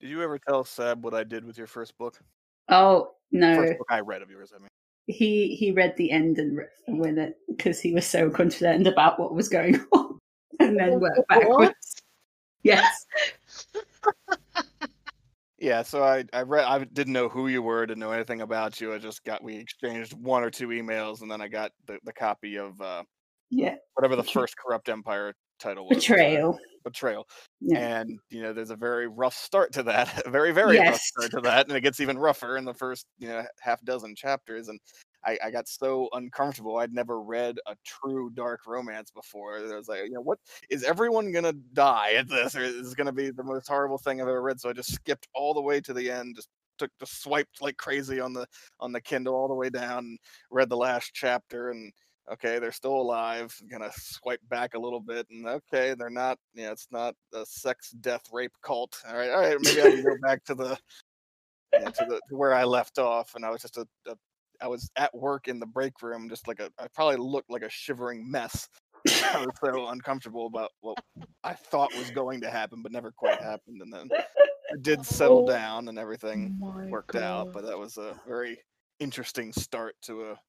[0.00, 2.20] you ever tell Seb what I did with your first book?
[2.68, 3.56] Oh no.
[3.56, 4.68] First book I read of yours, I mean.
[5.06, 9.34] He he read the end and with it because he was so concerned about what
[9.34, 10.18] was going on,
[10.60, 11.96] and then worked backwards.
[12.62, 13.06] Yes.
[15.58, 18.80] yeah, so I I read I didn't know who you were, didn't know anything about
[18.80, 18.94] you.
[18.94, 22.12] I just got we exchanged one or two emails, and then I got the, the
[22.12, 23.02] copy of uh
[23.50, 25.98] yeah whatever the first corrupt empire title was.
[25.98, 26.58] Betrayal.
[26.84, 27.28] Betrayal.
[27.60, 28.00] Yeah.
[28.00, 30.22] And you know, there's a very rough start to that.
[30.26, 31.68] A very, very rough start to that.
[31.68, 34.68] And it gets even rougher in the first, you know, half dozen chapters.
[34.68, 34.80] And
[35.24, 36.78] I, I got so uncomfortable.
[36.78, 39.58] I'd never read a true dark romance before.
[39.58, 40.38] I was like, you know, what
[40.70, 42.56] is everyone gonna die at this?
[42.56, 44.60] Or is this gonna be the most horrible thing I've ever read?
[44.60, 47.76] So I just skipped all the way to the end, just took just swiped like
[47.76, 48.46] crazy on the
[48.80, 50.18] on the Kindle all the way down, and
[50.50, 51.92] read the last chapter and
[52.32, 53.54] okay, they're still alive.
[53.70, 56.38] Gonna swipe back a little bit, and okay, they're not.
[56.54, 59.00] Yeah, it's not a sex, death, rape cult.
[59.08, 59.56] All right, all right.
[59.60, 60.78] Maybe I can go back to the
[61.72, 64.14] yeah, to the to where I left off, and I was just a, a
[64.62, 67.62] I was at work in the break room, just like a I probably looked like
[67.62, 68.68] a shivering mess.
[69.08, 70.98] I was so uncomfortable about what
[71.42, 75.44] I thought was going to happen, but never quite happened, and then I did settle
[75.44, 77.52] Oh down, and everything worked out.
[77.52, 78.58] But that was a very
[78.98, 80.40] interesting start to a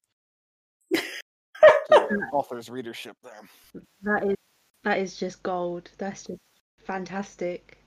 [2.32, 3.82] author's readership there.
[4.02, 4.36] That is
[4.84, 5.90] that is just gold.
[5.98, 6.40] That's just
[6.84, 7.78] fantastic.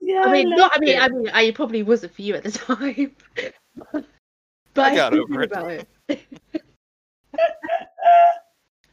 [0.00, 0.22] Yeah.
[0.24, 0.72] I mean, loved not.
[0.74, 1.02] I mean, it.
[1.02, 3.12] I mean, I probably wasn't for you at the time,
[3.92, 4.04] but
[4.76, 5.52] I got still over it.
[5.52, 5.88] about it.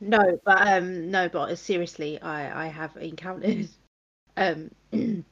[0.01, 3.67] No, but um, no, but seriously, I I have encountered
[4.37, 4.71] um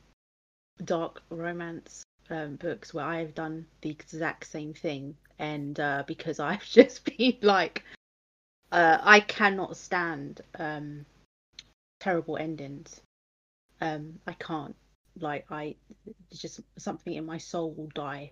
[0.84, 6.39] dark romance um books where I have done the exact same thing, and uh, because
[6.39, 7.84] I've just been like,
[8.71, 11.06] uh, I cannot stand um,
[11.99, 13.01] terrible endings.
[13.82, 14.75] Um, I can't.
[15.19, 15.75] Like I,
[16.32, 18.32] just something in my soul will die.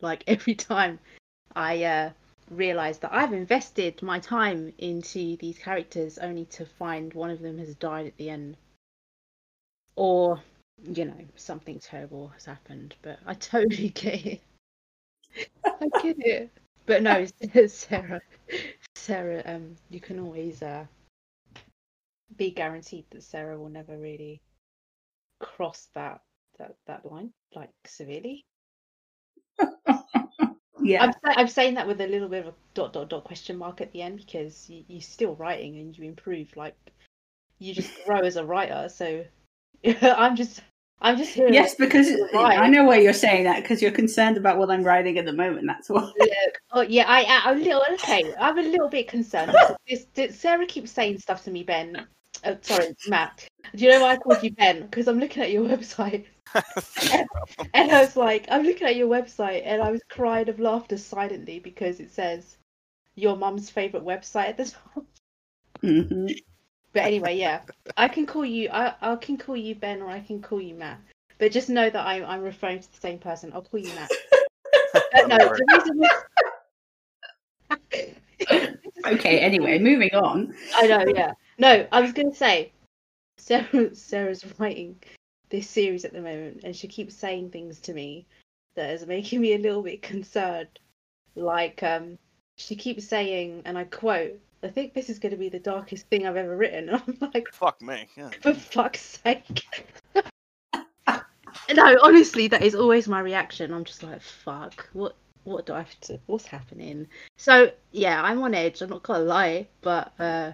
[0.00, 0.98] Like every time
[1.54, 2.10] I uh,
[2.50, 7.58] realize that I've invested my time into these characters, only to find one of them
[7.58, 8.56] has died at the end,
[9.94, 10.42] or
[10.82, 12.94] you know something terrible has happened.
[13.02, 14.40] But I totally get it.
[15.64, 16.50] I get it.
[16.86, 17.26] But no,
[17.66, 18.20] Sarah,
[18.96, 20.86] Sarah, um, you can always uh,
[22.36, 24.40] be guaranteed that Sarah will never really
[25.38, 26.22] cross that
[26.58, 28.46] that that line like severely.
[30.82, 31.04] yeah.
[31.04, 33.80] I'm I'm saying that with a little bit of a dot dot dot question mark
[33.80, 36.56] at the end because you, you're still writing and you improve.
[36.56, 36.76] Like
[37.58, 38.88] you just grow as a writer.
[38.88, 39.24] So
[40.02, 40.62] I'm just
[41.00, 41.48] I'm just here.
[41.52, 45.18] Yes, because I know why you're saying that because you're concerned about what I'm writing
[45.18, 45.66] at the moment.
[45.66, 46.10] That's why.
[46.72, 48.34] oh yeah, I I'm a little okay.
[48.40, 49.54] I'm a little bit concerned.
[49.88, 52.06] This, this, Sarah keeps saying stuff to me, Ben.
[52.44, 53.48] Oh, sorry, Matt.
[53.74, 54.82] Do you know why I called you Ben?
[54.82, 57.28] Because I'm looking at your website, and,
[57.74, 60.96] and I was like, I'm looking at your website, and I was crying of laughter
[60.96, 62.56] silently because it says
[63.16, 65.04] your mum's favorite website at the top.
[65.82, 66.26] hmm
[66.96, 67.60] But anyway, yeah,
[67.98, 68.70] I can call you.
[68.70, 70.98] I, I can call you Ben, or I can call you Matt.
[71.36, 73.52] But just know that I'm I'm referring to the same person.
[73.52, 74.10] I'll call you Matt.
[74.94, 76.00] Uh, no, the
[77.68, 77.90] reason.
[79.04, 79.40] Okay.
[79.40, 80.54] Anyway, moving on.
[80.74, 81.04] I know.
[81.14, 81.32] Yeah.
[81.58, 82.72] No, I was going to say,
[83.36, 84.96] Sarah Sarah's writing
[85.50, 88.24] this series at the moment, and she keeps saying things to me
[88.74, 90.78] that is making me a little bit concerned.
[91.34, 92.16] Like, um,
[92.56, 96.08] she keeps saying, and I quote, I think this is going to be the darkest
[96.08, 96.90] thing I've ever written.
[96.94, 98.08] I'm like, Fuck me.
[98.16, 98.30] Yeah.
[98.40, 99.64] for fuck's sake.
[101.74, 103.72] no, honestly, that is always my reaction.
[103.72, 107.06] I'm just like, fuck, what what do I have to what's happening?
[107.36, 110.52] So yeah, I'm on edge, I'm not gonna lie, but uh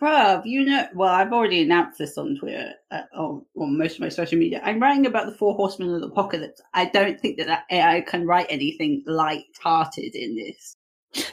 [0.00, 4.00] Bruv, you know, well, I've already announced this on Twitter, uh, or on most of
[4.00, 4.60] my social media.
[4.62, 6.60] I'm writing about the Four Horsemen of the Apocalypse.
[6.74, 10.76] I don't think that that AI can write anything light-hearted in this.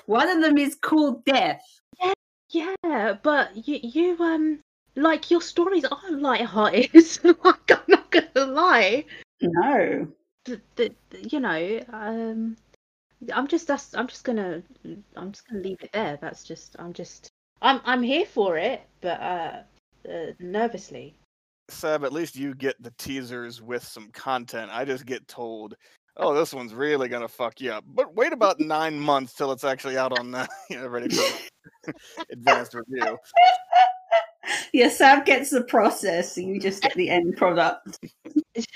[0.06, 1.62] One of them is called Death.
[2.50, 4.60] yeah, yeah but you you um
[4.96, 6.94] like your stories are light-hearted.
[7.44, 9.06] like I'm not gonna lie.
[9.42, 10.08] No.
[10.46, 12.58] The, the, you know, um
[13.34, 14.62] I'm just that's I'm just gonna
[15.16, 16.18] I'm just gonna leave it there.
[16.22, 17.30] That's just I'm just
[17.62, 19.62] I'm I'm here for it, but uh,
[20.10, 21.16] uh nervously.
[21.70, 24.70] Seb, at least you get the teasers with some content.
[24.72, 25.76] I just get told,
[26.17, 29.63] "Oh, this one's really gonna fuck you up." But wait about nine months till it's
[29.63, 31.93] actually out on the you know ready for
[32.32, 33.17] advanced review.
[34.73, 37.99] Yeah, Sam gets the process, so you just get the end product.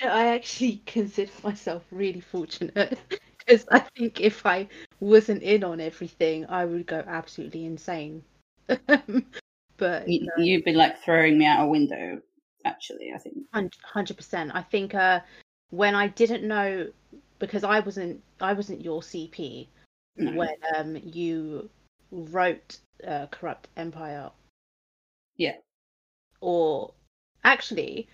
[0.03, 4.67] I actually consider myself really fortunate because I think if I
[4.99, 8.23] wasn't in on everything, I would go absolutely insane.
[8.67, 12.21] but You, no, You've been like throwing me out a window,
[12.65, 13.37] actually, I think.
[13.83, 14.51] hundred percent.
[14.53, 15.21] I think uh,
[15.71, 16.87] when I didn't know
[17.39, 19.67] because I wasn't I wasn't your CP
[20.17, 20.31] No.
[20.33, 21.69] when um you
[22.11, 24.31] wrote uh, Corrupt Empire.
[25.37, 25.55] Yeah.
[26.41, 26.93] Or
[27.43, 28.07] actually,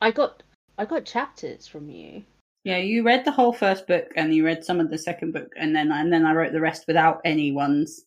[0.00, 0.42] I got
[0.78, 2.24] I got chapters from you.
[2.64, 5.52] Yeah, you read the whole first book and you read some of the second book,
[5.56, 8.04] and then and then I wrote the rest without anyone's.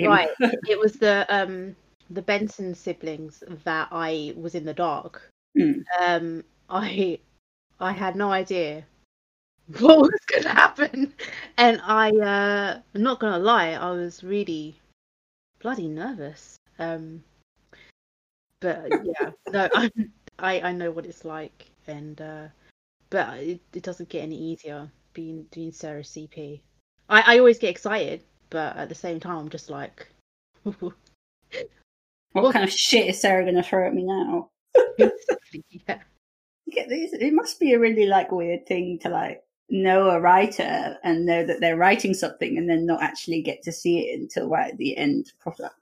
[0.00, 0.30] Right.
[0.40, 1.76] it was the um
[2.10, 5.30] the Benson siblings that I was in the dark.
[5.56, 5.80] Hmm.
[6.00, 7.18] Um, I
[7.80, 8.84] I had no idea
[9.80, 11.14] what was gonna happen,
[11.56, 14.76] and I uh, I'm not gonna lie, I was really
[15.60, 16.56] bloody nervous.
[16.78, 17.24] Um,
[18.60, 19.90] but yeah, no, I
[20.38, 22.46] I I know what it's like, and uh,
[23.10, 26.60] but it, it doesn't get any easier being being Sarah CP.
[27.08, 30.08] I I always get excited, but at the same time, I'm just like.
[32.32, 34.48] what kind of shit is Sarah going to throw at me now?
[34.98, 35.98] yeah.
[36.70, 40.96] Get these- It must be a really like weird thing to like know a writer
[41.02, 44.48] and know that they're writing something and then not actually get to see it until
[44.48, 45.74] right at the end product.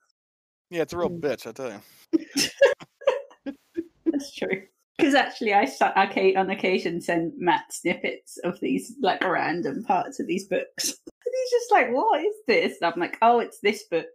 [0.70, 1.20] Yeah, it's a real Mm.
[1.20, 3.54] bitch, I tell you.
[4.06, 4.62] That's true.
[4.98, 10.20] Because actually, I sa- okay, on occasion send Matt snippets of these like random parts
[10.20, 13.58] of these books, and he's just like, "What is this?" And I'm like, "Oh, it's
[13.60, 14.06] this book."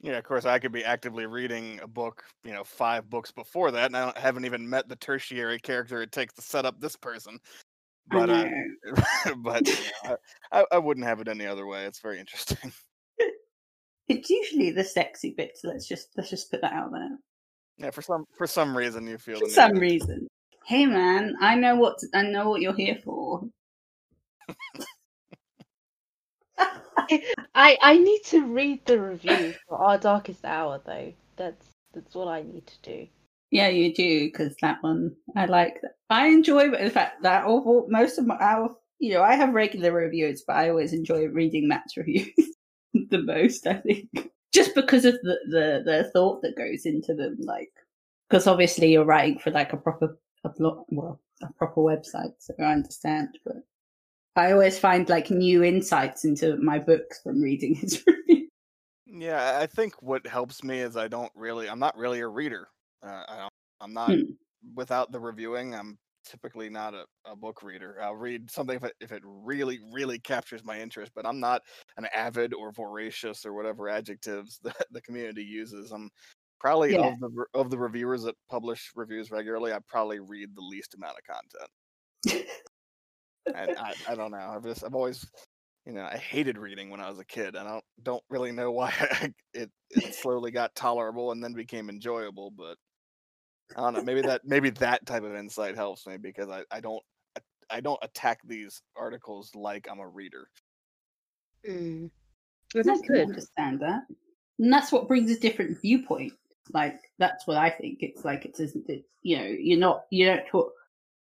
[0.00, 3.70] Yeah, of course, I could be actively reading a book, you know, five books before
[3.70, 6.80] that, and I don't, haven't even met the tertiary character it takes to set up
[6.80, 7.38] this person.
[8.10, 10.16] I But, uh, but you know,
[10.52, 11.84] I, I, I wouldn't have it any other way.
[11.84, 12.72] It's very interesting.
[14.06, 15.62] It's usually the sexy bits.
[15.64, 17.16] Let's just let's just put that out there.
[17.78, 20.28] Yeah, for some for some reason you feel For the some reason.
[20.66, 23.48] Hey man, I know what I know what you're here for.
[26.58, 31.12] I I need to read the review for Our Darkest Hour though.
[31.36, 33.06] That's that's what I need to do.
[33.54, 35.80] Yeah, you do because that one I like.
[36.10, 36.72] I enjoy.
[36.72, 40.56] In fact, that all most of my our, you know I have regular reviews, but
[40.56, 42.34] I always enjoy reading Matt's reviews
[43.10, 43.68] the most.
[43.68, 44.08] I think
[44.52, 47.70] just because of the the the thought that goes into them, like
[48.28, 52.54] because obviously you're writing for like a proper a blog, well, a proper website, so
[52.58, 53.38] I understand.
[53.44, 53.62] But
[54.34, 58.48] I always find like new insights into my books from reading his review.
[59.06, 62.66] Yeah, I think what helps me is I don't really, I'm not really a reader.
[63.04, 64.36] Uh, I don't, I'm not Hmm.
[64.74, 65.74] without the reviewing.
[65.74, 68.00] I'm typically not a, a book reader.
[68.00, 71.62] I'll read something if it, if it really, really captures my interest, but I'm not
[71.96, 75.92] an avid or voracious or whatever adjectives that the community uses.
[75.92, 76.10] I'm
[76.60, 76.98] probably Yeah.
[76.98, 79.72] of the of the reviewers that publish reviews regularly.
[79.72, 81.70] I probably read the least amount of content.
[83.52, 84.38] I, I, I don't know.
[84.38, 85.30] I've just I've always
[85.86, 87.54] you know I hated reading when I was a kid.
[87.56, 88.92] and I don't don't really know why
[89.54, 92.50] it it slowly got tolerable and then became enjoyable.
[92.50, 92.78] But
[93.76, 94.02] I don't know.
[94.02, 97.02] Maybe that maybe that type of insight helps me because I I don't
[97.70, 100.48] I don't attack these articles like I'm a reader.
[101.68, 102.10] Mm.
[102.74, 103.28] Well, I that's can good.
[103.28, 104.02] understand that,
[104.58, 106.32] and that's what brings a different viewpoint.
[106.72, 107.98] Like that's what I think.
[108.00, 108.88] It's like it isn't.
[108.88, 110.04] It, you know, you're not.
[110.10, 110.72] You don't talk.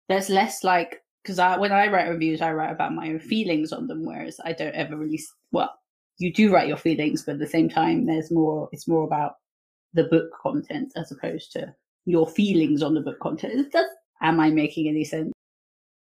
[0.08, 3.74] There's less like because I when I write reviews, I write about my own feelings
[3.74, 5.22] on them, whereas I don't ever really.
[5.52, 5.74] Well,
[6.18, 8.70] you do write your feelings, but at the same time, there's more.
[8.72, 9.34] It's more about
[9.94, 11.74] the book content as opposed to
[12.06, 13.54] your feelings on the book content.
[13.60, 13.86] It does.
[14.22, 15.32] Am I making any sense?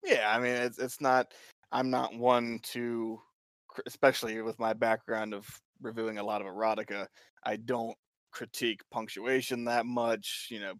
[0.03, 1.33] Yeah, I mean it's it's not.
[1.71, 3.19] I'm not one to,
[3.87, 5.47] especially with my background of
[5.81, 7.07] reviewing a lot of erotica.
[7.45, 7.95] I don't
[8.31, 10.47] critique punctuation that much.
[10.51, 10.73] You know,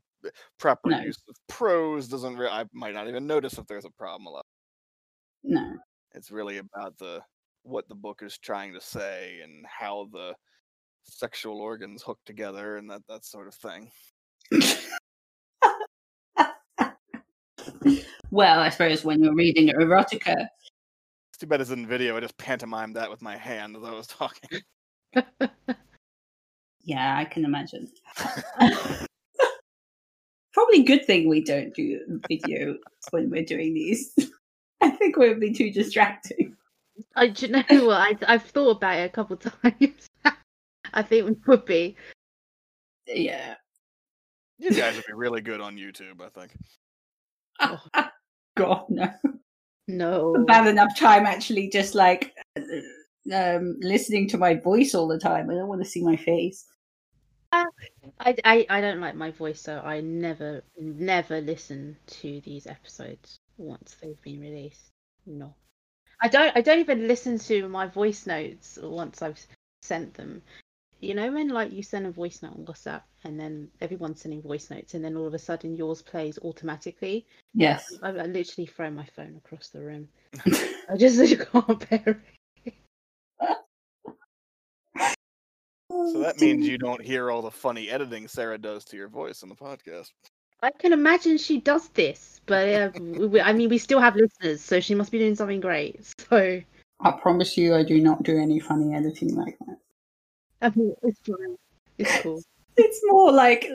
[0.60, 1.00] proper No.
[1.00, 2.38] use of prose doesn't.
[2.38, 4.28] Re- I might not even notice if there's a problem.
[4.28, 4.46] A lot.
[5.44, 5.74] No.
[6.14, 7.22] It's really about the
[7.64, 10.36] what the book is trying to say and how the
[11.04, 13.90] sexual organs hook together and that that sort of thing.
[18.32, 20.48] well, I suppose when you're reading erotica,
[21.30, 22.18] It's too bad it's in video.
[22.18, 24.62] I just pantomimed that with my hand as I was talking.
[26.84, 27.90] yeah, I can imagine.
[30.54, 32.76] Probably good thing we don't do video
[33.12, 34.14] when we're doing these.
[34.82, 36.56] I think it would be too distracting.
[37.16, 40.10] I do you know what I I've thought about it a couple times.
[40.94, 41.96] I think we would be.
[43.08, 43.56] Yeah.
[44.60, 46.56] You guys would be really good on YouTube, I think.
[48.56, 49.10] God no.
[49.88, 50.46] No.
[50.46, 52.34] Bad enough time actually just like
[53.34, 55.50] um listening to my voice all the time.
[55.50, 56.66] I don't want to see my face.
[58.20, 63.38] I, I I don't like my voice, so I never never listen to these episodes
[63.58, 64.90] once they've been released.
[65.26, 65.54] No,
[66.22, 66.56] I don't.
[66.56, 69.40] I don't even listen to my voice notes once I've
[69.82, 70.42] sent them.
[71.04, 74.42] You know when like you send a voice note on WhatsApp and then everyone's sending
[74.42, 77.26] voice notes and then all of a sudden yours plays automatically.
[77.54, 77.94] Yes.
[78.02, 80.08] I, I literally throw my phone across the room.
[80.90, 81.20] I just
[81.52, 82.22] can't bear
[82.66, 82.74] it.
[85.90, 89.44] So that means you don't hear all the funny editing Sarah does to your voice
[89.44, 90.12] on the podcast.
[90.62, 94.16] I can imagine she does this, but uh, we, we- I mean, we still have
[94.16, 96.00] listeners, so she must be doing something great.
[96.30, 96.62] So,
[97.02, 99.78] I promise you I do not do any funny editing like that.
[100.64, 101.58] I mean, it's fine.
[101.98, 102.42] It's cool.
[102.76, 103.68] It's more like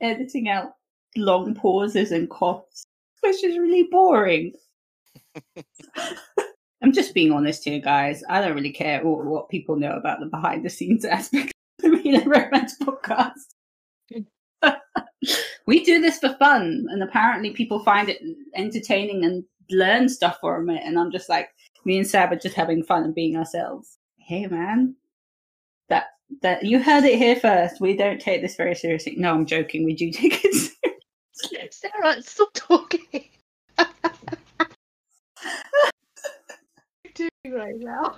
[0.00, 0.72] editing out
[1.18, 2.86] long pauses and coughs,
[3.20, 4.54] which is really boring.
[6.82, 8.22] I'm just being honest here, guys.
[8.30, 11.52] I don't really care what, what people know about the behind the scenes aspect
[11.84, 13.54] of the Real Romance podcast.
[15.66, 18.22] we do this for fun, and apparently people find it
[18.54, 20.80] entertaining and learn stuff from it.
[20.86, 21.50] And I'm just like,
[21.84, 23.98] me and Sab are just having fun and being ourselves.
[24.16, 24.96] Hey, man,
[25.90, 26.06] that
[26.42, 27.80] that you heard it here first.
[27.80, 29.14] We don't take this very seriously.
[29.16, 29.84] No, I'm joking.
[29.84, 30.54] We do take it
[31.32, 31.68] seriously.
[31.70, 33.28] Sarah, stop talking.
[33.76, 33.90] What
[34.60, 34.68] are
[37.04, 37.10] you
[37.44, 38.16] doing right now?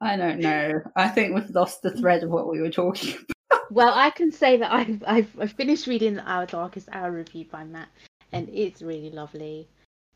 [0.00, 0.80] I don't know.
[0.96, 3.62] I think we've lost the thread of what we were talking about.
[3.70, 7.64] Well, I can say that I've I've, I've finished reading Our Darkest Hour review by
[7.64, 7.88] Matt,
[8.32, 9.68] and it's really lovely.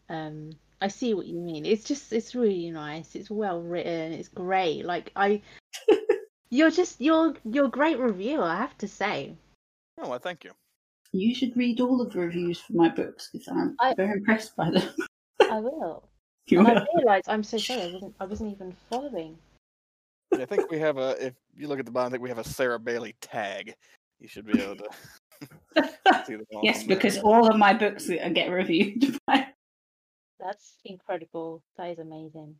[0.08, 0.50] Um,
[0.82, 1.64] I see what you mean.
[1.64, 3.14] It's just it's really nice.
[3.14, 4.12] It's well written.
[4.12, 4.84] It's great.
[4.84, 5.40] Like I,
[6.50, 8.42] you're just you're you're a great reviewer.
[8.44, 9.34] I have to say.
[10.00, 10.52] Oh, well, thank you.
[11.12, 14.54] You should read all of the reviews for my books because I'm I- very impressed
[14.56, 14.88] by them.
[15.50, 16.02] I will.
[16.48, 16.86] You And I will.
[16.98, 17.82] realised I'm so sorry.
[17.82, 19.36] I wasn't I wasn't even following.
[20.32, 21.16] Yeah, I think we have a.
[21.26, 23.74] If you look at the bottom, I think we have a Sarah Bailey tag.
[24.20, 24.88] You should be able to
[26.24, 26.96] see the yes, from there.
[26.96, 29.48] because all of my books get reviewed by.
[30.38, 31.64] That's incredible.
[31.78, 32.54] That is amazing.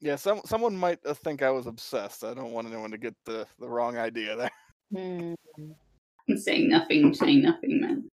[0.00, 2.24] Yeah, some someone might uh, think I was obsessed.
[2.24, 4.50] I don't want anyone to get the the wrong idea there.
[4.92, 5.34] Hmm.
[6.28, 8.08] I'm saying nothing, I'm saying nothing, man.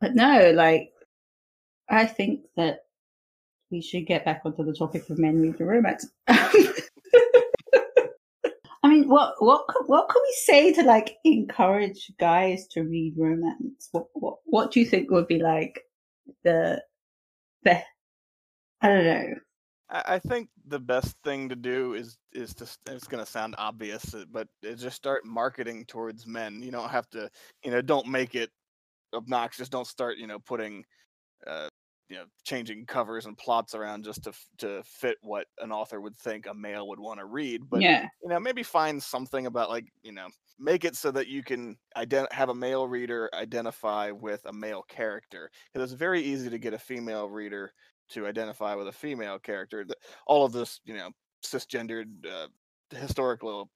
[0.00, 0.90] But no, like,
[1.90, 2.86] I think that
[3.70, 6.08] we should get back onto the topic of men reading romance.
[6.28, 6.78] I
[8.84, 13.88] mean, what what what can we say to like encourage guys to read romance?
[13.92, 15.80] What what what do you think would be like
[16.44, 16.82] the
[17.64, 17.82] the
[18.80, 19.34] I don't know.
[19.90, 24.14] I, think the best thing to do is is to it's going to sound obvious,
[24.14, 26.60] uh, but just start marketing towards men.
[26.62, 27.30] You don't have to,
[27.64, 28.50] you know, don't make it
[29.14, 29.68] obnoxious.
[29.68, 30.84] Don't start, you know, putting,
[31.46, 31.68] uh,
[32.10, 36.16] you know, changing covers and plots around just to to fit what an author would
[36.16, 37.62] think a male would want to read.
[37.70, 40.28] But yeah, you know, maybe find something about like, you know,
[40.58, 44.84] make it so that you can ident- have a male reader identify with a male
[44.86, 45.50] character.
[45.72, 47.72] Because it's very easy to get a female reader
[48.10, 49.84] to identify with a female character.
[50.26, 51.10] All of this, you know,
[51.44, 52.48] cisgendered, uh,
[52.90, 53.70] historical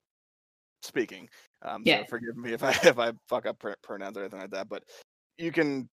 [0.83, 1.29] speaking.
[1.63, 2.01] Um, Yeah.
[2.01, 4.69] So forgive me if I if I fuck up pr- pronouns or anything like that.
[4.69, 4.85] But
[5.39, 5.89] you can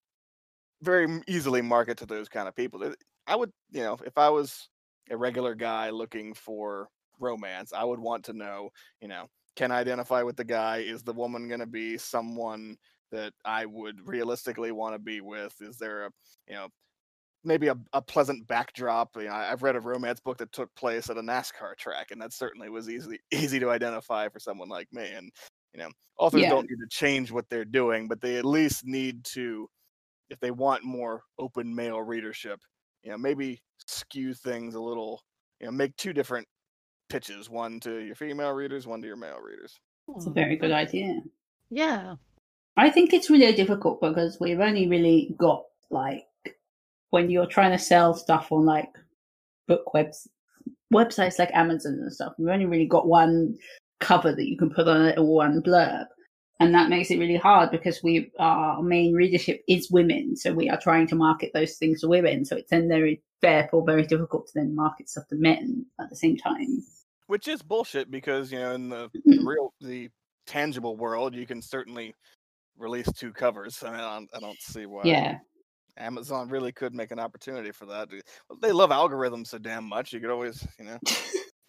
[0.81, 2.93] very easily market to those kind of people.
[3.27, 4.69] I would, you know, if I was
[5.09, 8.69] a regular guy looking for romance, I would want to know,
[9.01, 10.77] you know, can I identify with the guy?
[10.77, 12.77] Is the woman going to be someone
[13.11, 15.53] that I would realistically want to be with?
[15.61, 16.09] Is there a,
[16.47, 16.69] you know,
[17.43, 19.15] maybe a, a pleasant backdrop?
[19.15, 22.11] You know, I- I've read a romance book that took place at a NASCAR track,
[22.11, 25.09] and that certainly was easily easy to identify for someone like me.
[25.11, 25.31] And
[25.73, 26.49] you know, authors Yeah.
[26.49, 29.69] don't need to change what they're doing, but they at least need to
[30.29, 32.59] if they want more open male readership,
[33.03, 35.23] you know, maybe skew things a little,
[35.59, 36.47] you know, make two different
[37.09, 39.79] pitches, one to your female readers, one to your male readers.
[40.15, 40.35] it's a hmm.
[40.35, 41.19] very good idea.
[41.69, 42.15] Yeah.
[42.77, 46.25] I think it's really difficult because we've only really got like
[47.11, 48.89] when you're trying to sell stuff on like
[49.67, 50.27] book webs
[50.93, 53.55] websites like Amazon and stuff, you've only really got one
[53.99, 56.05] cover that you can put on it or one blurb.
[56.61, 60.69] And that makes it really hard because we our main readership is women, so we
[60.69, 62.43] are trying to market those things to women.
[62.43, 66.17] So it's then very therefore very difficult to then market stuff to men at the
[66.17, 66.83] same time.
[67.27, 70.09] Which is bullshit because, you know, in the, the real the
[70.47, 72.13] tangible world, you can certainly
[72.77, 73.81] release two covers.
[73.83, 75.37] I mean, I don't, I don't see why Yeah.
[75.99, 78.09] Amazon really could make an opportunity for that.
[78.61, 80.13] They love algorithms so damn much.
[80.13, 80.99] You could always, you know,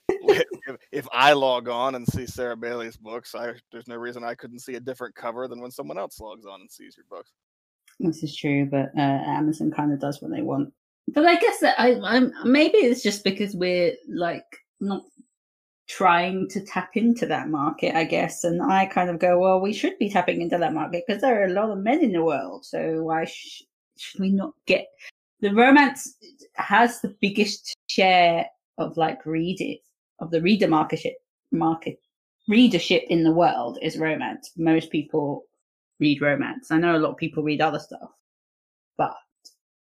[0.09, 4.35] if, if I log on and see Sarah Bailey's books, I there's no reason I
[4.35, 7.33] couldn't see a different cover than when someone else logs on and sees your books.
[7.99, 10.73] This is true, but uh, Amazon kind of does what they want.
[11.09, 14.45] But I guess that I, I'm maybe it's just because we're like
[14.81, 15.03] not
[15.91, 18.45] trying to tap into that market, I guess.
[18.45, 21.43] And I kind of go, well, we should be tapping into that market because there
[21.43, 22.65] are a lot of men in the world.
[22.65, 23.65] So why sh-
[24.01, 24.87] should we not get
[25.41, 26.17] the romance
[26.55, 28.47] has the biggest share
[28.79, 29.81] of like read it
[30.21, 31.01] of the reader market
[31.53, 31.99] market
[32.51, 34.51] readership in the world is romance.
[34.57, 35.45] Most people
[36.01, 36.71] read romance.
[36.71, 38.11] I know a lot of people read other stuff,
[38.99, 39.15] but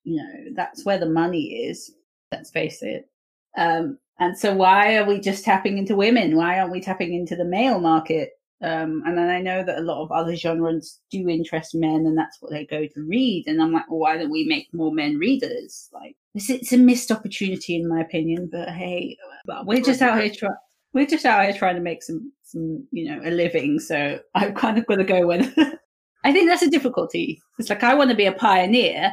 [0.04, 1.92] you know that's where the money is.
[2.30, 3.08] Let's face it.
[3.56, 6.36] Um, and so, why are we just tapping into women?
[6.36, 8.30] Why aren't we tapping into the male market?
[8.62, 12.16] Um, and then I know that a lot of other genres do interest men, and
[12.16, 13.44] that's what they go to read.
[13.46, 15.88] And I'm like, well, why don't we make more men readers?
[15.92, 18.50] Like, it's, it's a missed opportunity, in my opinion.
[18.52, 20.56] But hey, but we're just out here trying.
[20.92, 23.78] We're just out here trying to make some, some, you know, a living.
[23.78, 25.56] So I've kind of got to go with.
[26.24, 27.40] I think that's a difficulty.
[27.58, 29.12] It's like I want to be a pioneer,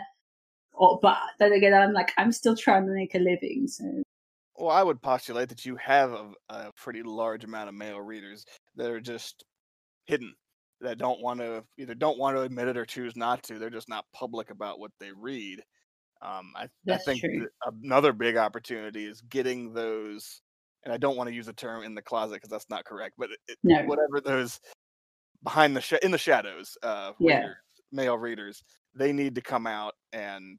[0.74, 3.68] or but then again, I'm like I'm still trying to make a living.
[3.68, 4.04] So
[4.58, 8.44] Well, I would postulate that you have a, a pretty large amount of male readers
[8.76, 9.44] that are just
[10.06, 10.34] hidden,
[10.82, 13.60] that don't want to either don't want to admit it or choose not to.
[13.60, 15.62] They're just not public about what they read.
[16.22, 17.22] Um, I, I think
[17.84, 20.42] another big opportunity is getting those,
[20.84, 23.14] and I don't want to use the term in the closet because that's not correct,
[23.20, 24.60] but it- no, whatever those
[25.44, 27.38] behind the sh- in the shadows, uh, Yeah.
[27.42, 27.56] readers,
[27.92, 28.64] male readers,
[28.96, 30.58] they need to come out and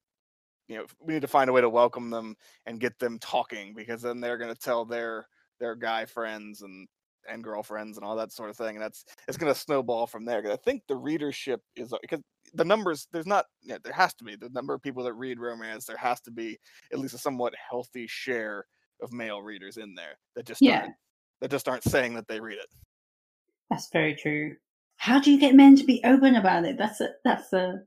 [0.69, 3.75] you know we need to find a way to welcome them and get them talking
[3.75, 5.27] because then they're going to tell their
[5.61, 6.87] their guy friends and
[7.29, 10.25] and girlfriends and all that sort of thing and that's it's going to snowball from
[10.25, 12.21] there because i think the readership is uh, because
[12.55, 15.39] the numbers there's not yeah, there has to be the number of people that read
[15.39, 16.57] romance there has to be
[16.93, 18.65] at least a somewhat healthy share
[19.03, 20.81] of male readers in there that just Yeah.
[20.83, 20.95] aren't,
[21.41, 22.69] that just aren't saying that they read it
[23.71, 24.57] that's very true.
[24.97, 26.77] How do you get men to be open about it?
[26.79, 27.83] That's a that's a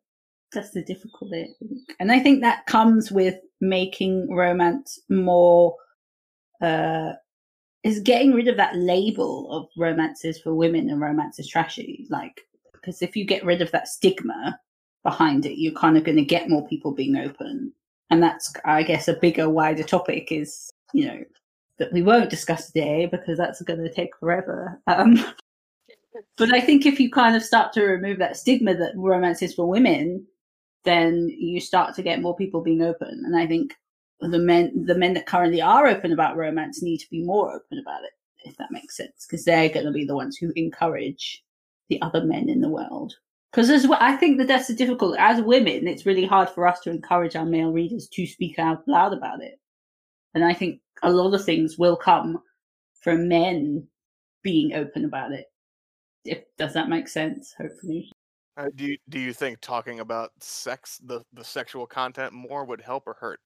[0.53, 1.55] that's the difficulty.
[1.99, 5.75] And I think that comes with making romance more
[6.61, 7.13] uh
[7.83, 12.05] is getting rid of that label of romances for women and romance is trashy.
[12.09, 12.41] Like
[12.81, 14.59] because if you get rid of that stigma
[15.03, 17.73] behind it, you're kind of going to get more people being open.
[18.09, 21.23] And that's, I guess, a bigger, wider topic is, you know,
[21.77, 24.81] that we won't discuss today because that's going to take forever.
[24.87, 25.23] Um,
[26.37, 29.53] but I think if you kind of start to remove that stigma that romance is
[29.53, 30.25] for women,
[30.83, 33.23] then you start to get more people being open.
[33.25, 33.75] And I think
[34.19, 37.79] the men, the men that currently are open about romance need to be more open
[37.79, 38.11] about it,
[38.45, 41.43] if that makes sense, because they're going to be the ones who encourage
[41.89, 43.13] the other men in the world.
[43.51, 45.17] Because as well, I think that that's the difficult.
[45.19, 48.87] As women, it's really hard for us to encourage our male readers to speak out
[48.87, 49.59] loud about it.
[50.33, 52.41] And I think a lot of things will come
[53.01, 53.87] from men
[54.41, 55.47] being open about it.
[56.23, 57.53] If does that make sense?
[57.57, 58.11] Hopefully.
[58.57, 62.81] Uh, do you, do you think talking about sex, the the sexual content, more would
[62.81, 63.39] help or hurt?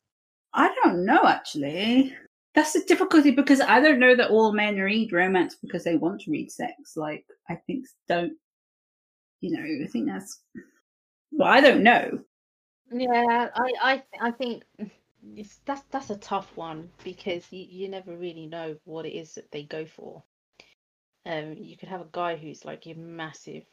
[0.54, 2.16] I don't know actually.
[2.56, 6.22] That's the difficulty because I don't know that all men read romance because they want
[6.22, 6.96] to read sex.
[6.96, 8.34] Like I think don't
[9.42, 10.42] you know, I think that's
[11.32, 12.20] well, I don't know.
[12.92, 14.64] Yeah, I I I think
[15.36, 19.36] it's that's that's a tough one because you, you never really know what it is
[19.36, 20.24] that they go for.
[21.26, 23.64] Um, you could have a guy who's like a massive,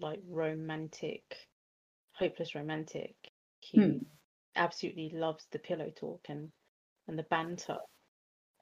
[0.00, 1.22] like romantic,
[2.14, 3.14] hopeless romantic,
[3.72, 3.98] who Hmm.
[4.56, 6.50] absolutely loves the pillow talk and
[7.08, 7.78] and the banter.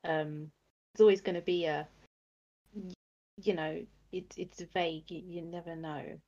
[0.04, 0.50] Um,
[0.94, 1.86] it's always going to be a,
[3.42, 5.10] you know, it's it's vague.
[5.10, 6.18] You, you never know.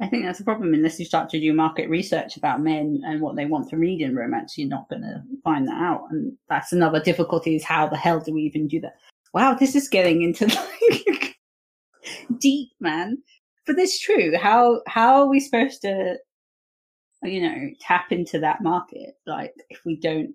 [0.00, 3.20] I think that's a problem unless you start to do market research about men and
[3.20, 4.56] what they want to read in romance.
[4.56, 8.20] You're not going to find that out, and that's another difficulty: is how the hell
[8.20, 8.96] do we even do that?
[9.34, 10.46] Wow, this is getting into
[10.82, 11.36] like
[12.38, 13.18] deep, man.
[13.68, 14.36] But it's true.
[14.36, 16.16] How how are we supposed to,
[17.22, 19.14] you know, tap into that market?
[19.26, 20.34] Like if we don't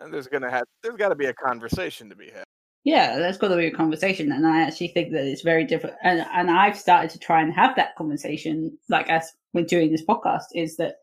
[0.00, 2.44] And there's gonna have there's got to be a conversation to be had.
[2.84, 5.96] Yeah, there's got to be a conversation, and I actually think that it's very different.
[6.02, 10.04] And and I've started to try and have that conversation, like as we're doing this
[10.04, 10.96] podcast, is that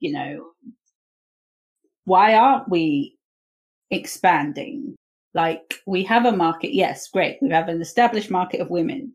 [0.00, 0.52] you know
[2.04, 3.16] why aren't we
[3.90, 4.96] expanding?
[5.34, 9.12] Like we have a market, yes, great, we have an established market of women,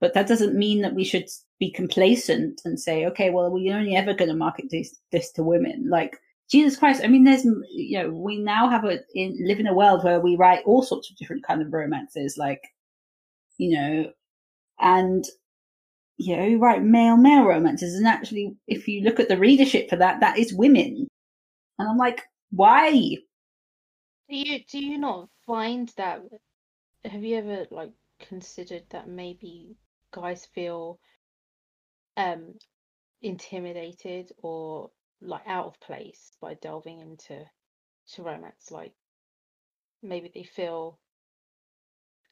[0.00, 1.28] but that doesn't mean that we should
[1.58, 5.42] be complacent and say, okay, well, we're only ever going to market this this to
[5.42, 6.16] women, like.
[6.48, 7.02] Jesus Christ!
[7.02, 10.20] I mean, there's you know we now have a in, live in a world where
[10.20, 12.62] we write all sorts of different kind of romances, like
[13.58, 14.12] you know,
[14.78, 15.24] and
[16.18, 19.90] you know you write male male romances, and actually, if you look at the readership
[19.90, 21.08] for that, that is women,
[21.80, 22.90] and I'm like, why?
[24.28, 26.22] Do you do you not find that?
[27.04, 27.90] Have you ever like
[28.20, 29.76] considered that maybe
[30.16, 31.00] guys feel
[32.16, 32.58] um
[33.22, 34.90] intimidated or
[35.20, 37.44] like out of place by delving into
[38.06, 38.70] to romance?
[38.70, 38.94] Like
[40.02, 40.98] maybe they feel,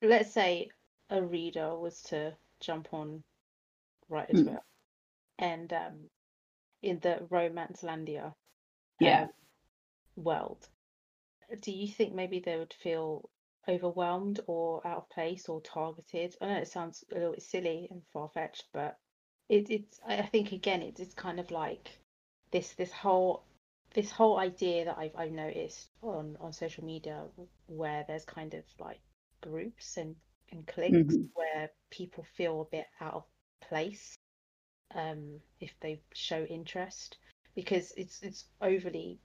[0.02, 0.70] let's say,
[1.10, 3.24] a reader was to jump on
[4.08, 4.46] Writer's Hmm.
[4.46, 4.64] well
[5.38, 6.10] and um
[6.82, 8.34] in the Romancelandia
[9.00, 9.26] Yeah.
[9.26, 9.30] um,
[10.16, 10.68] world
[11.60, 13.30] do you think maybe they would feel
[13.68, 16.36] overwhelmed or out of place or targeted?
[16.40, 18.98] I know it sounds a little bit silly and far fetched, but
[19.48, 21.98] it, it's I think again it's it's kind of like
[22.50, 23.44] this this whole
[23.94, 27.26] this whole idea that I've I've noticed on on social media
[27.66, 29.00] where there's kind of like
[29.40, 30.16] groups and
[30.50, 31.28] and cliques Mhm.
[31.34, 33.24] where people feel a bit out of
[33.68, 34.16] place
[34.94, 37.18] um if they show interest
[37.54, 39.18] because it's it's overly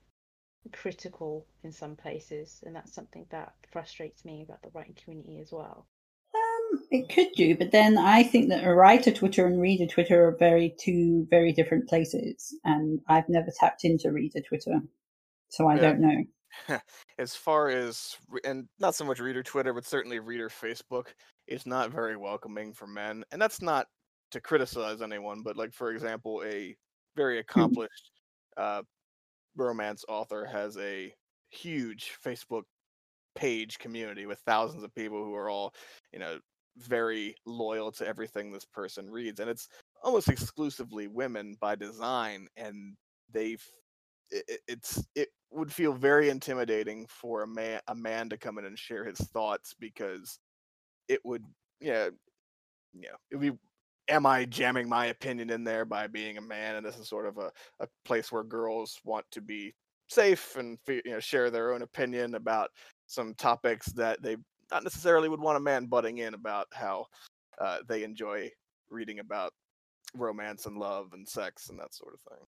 [0.74, 5.52] critical in some places, and that's something that frustrates me about the writing community as
[5.52, 5.88] well.
[6.36, 10.28] Um, it could do, but then I think that a writer Twitter and reader Twitter
[10.28, 14.82] are very two very different places, and I've never tapped into reader Twitter,
[15.50, 15.80] so I Yeah.
[15.80, 16.26] don't know.
[17.20, 21.08] as far as and not so much reader Twitter, but certainly reader Facebook
[21.48, 23.88] is not very welcoming for men, and that's not
[24.32, 26.76] to criticize anyone, but like for example, a
[27.16, 28.12] very accomplished
[28.58, 28.84] uh,
[29.56, 31.14] romance author has a
[31.50, 32.64] huge Facebook
[33.36, 35.74] page community with thousands of people who are all
[36.12, 36.40] you know
[36.78, 39.68] very loyal to everything this person reads, and it's
[40.04, 42.96] almost exclusively women by design, and
[43.32, 43.64] they've
[44.32, 48.58] it, it- it's it would feel very intimidating for a man a man to come
[48.60, 50.40] in and share his thoughts because
[51.10, 51.46] it would
[51.82, 52.10] yeah
[52.94, 53.60] you know it would be
[54.10, 57.26] am i jamming my opinion in there by being a man and this is sort
[57.26, 59.74] of a, a place where girls want to be
[60.08, 62.70] safe and you know share their own opinion about
[63.08, 64.36] some topics that they
[64.72, 67.06] not necessarily would want a man butting in about how
[67.60, 68.50] uh, they enjoy
[68.90, 69.52] reading about
[70.16, 72.46] romance and love and sex and that sort of thing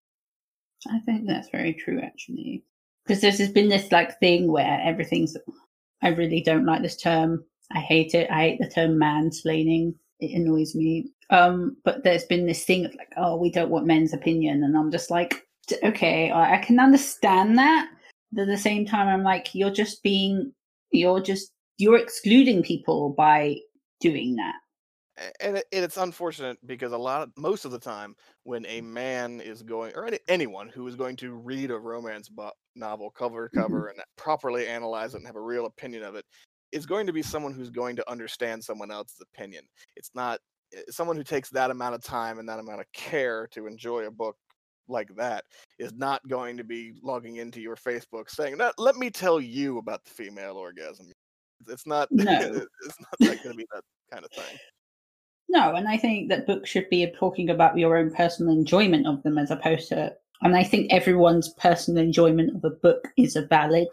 [0.91, 2.63] I think that's very true, actually,
[3.05, 5.35] because there's just been this like thing where everything's.
[6.01, 7.43] I really don't like this term.
[7.71, 8.29] I hate it.
[8.29, 9.95] I hate the term mansplaining.
[10.19, 11.11] It annoys me.
[11.29, 14.77] Um, but there's been this thing of like, oh, we don't want men's opinion, and
[14.77, 15.45] I'm just like,
[15.83, 17.89] okay, I I can understand that.
[18.31, 20.53] But at the same time, I'm like, you're just being,
[20.91, 23.57] you're just you're excluding people by
[23.99, 24.55] doing that.
[25.39, 29.61] And, it's unfortunate because a lot of most of the time when a man is
[29.63, 32.29] going or any, anyone who is going to read a romance
[32.75, 33.61] novel cover to Mhm.
[33.61, 36.25] cover and properly analyze it and have a real opinion of it
[36.75, 39.63] is going to be someone who's going to understand someone else's opinion.
[39.95, 40.39] It's not
[40.75, 44.05] eh, someone who takes that amount of time and that amount of care to enjoy
[44.05, 44.35] a book
[44.87, 45.45] like that
[45.79, 49.77] is not going to be logging into your Facebook saying, "Let- "Let me tell you
[49.79, 51.11] about the female orgasm."
[51.67, 52.09] It's not.
[52.11, 52.67] No.
[52.85, 54.59] it's not like going to be that kind of thing.
[55.47, 59.23] No, and I think that books should be talking about your own personal enjoyment of
[59.23, 60.13] them as opposed to.
[60.41, 63.87] And I think everyone's personal enjoyment of a book is a valid,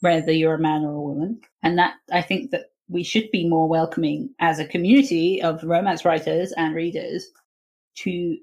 [0.00, 1.40] whether you're a man or a woman.
[1.62, 6.04] And that I think that we should be more welcoming as a community of romance
[6.04, 7.26] writers and readers
[7.96, 8.36] to,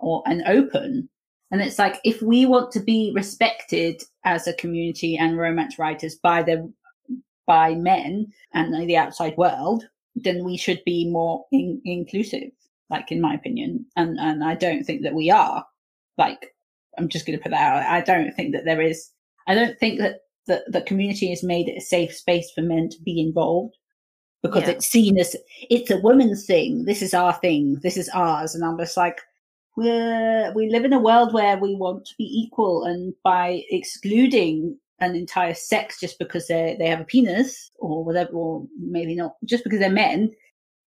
[0.00, 1.08] or and open.
[1.50, 6.16] And it's like if we want to be respected as a community and romance writers
[6.16, 6.72] by the
[7.46, 9.84] by men and the outside world,
[10.16, 12.50] then we should be more in- inclusive,
[12.90, 13.86] like in my opinion.
[13.94, 15.64] And and I don't think that we are.
[16.18, 16.54] Like
[16.98, 17.82] I'm just going to put that out.
[17.82, 19.10] I don't think that there is.
[19.46, 22.88] I don't think that the the community has made it a safe space for men
[22.90, 23.76] to be involved
[24.42, 24.70] because Yeah.
[24.70, 25.36] it's seen as
[25.70, 26.84] it's a woman's thing.
[26.84, 27.78] This is our thing.
[27.82, 28.54] This is ours.
[28.54, 29.20] And I'm just like.
[29.78, 34.78] We're, we live in a world where we want to be equal, and by excluding
[35.00, 39.34] an entire sex just because they they have a penis or whatever, or maybe not
[39.44, 40.30] just because they're men,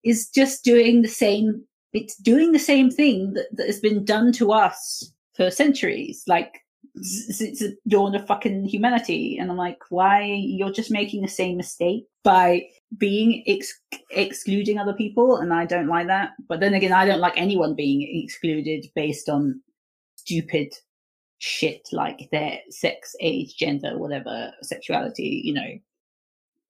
[0.05, 1.65] is just doing the same.
[1.95, 6.61] It's doing the same thing that, that has been done to us for centuries, like
[6.99, 9.39] s- since the dawn of fucking humanity.
[9.39, 12.63] And I'm like, why you're just making the same mistake by
[12.99, 13.81] being ex-
[14.11, 16.31] excluding other people, and I don't like that.
[16.49, 19.61] But then again, I don't like anyone being excluded based on
[20.17, 20.73] stupid
[21.39, 25.79] shit like their sex, age, gender, whatever, sexuality, you know.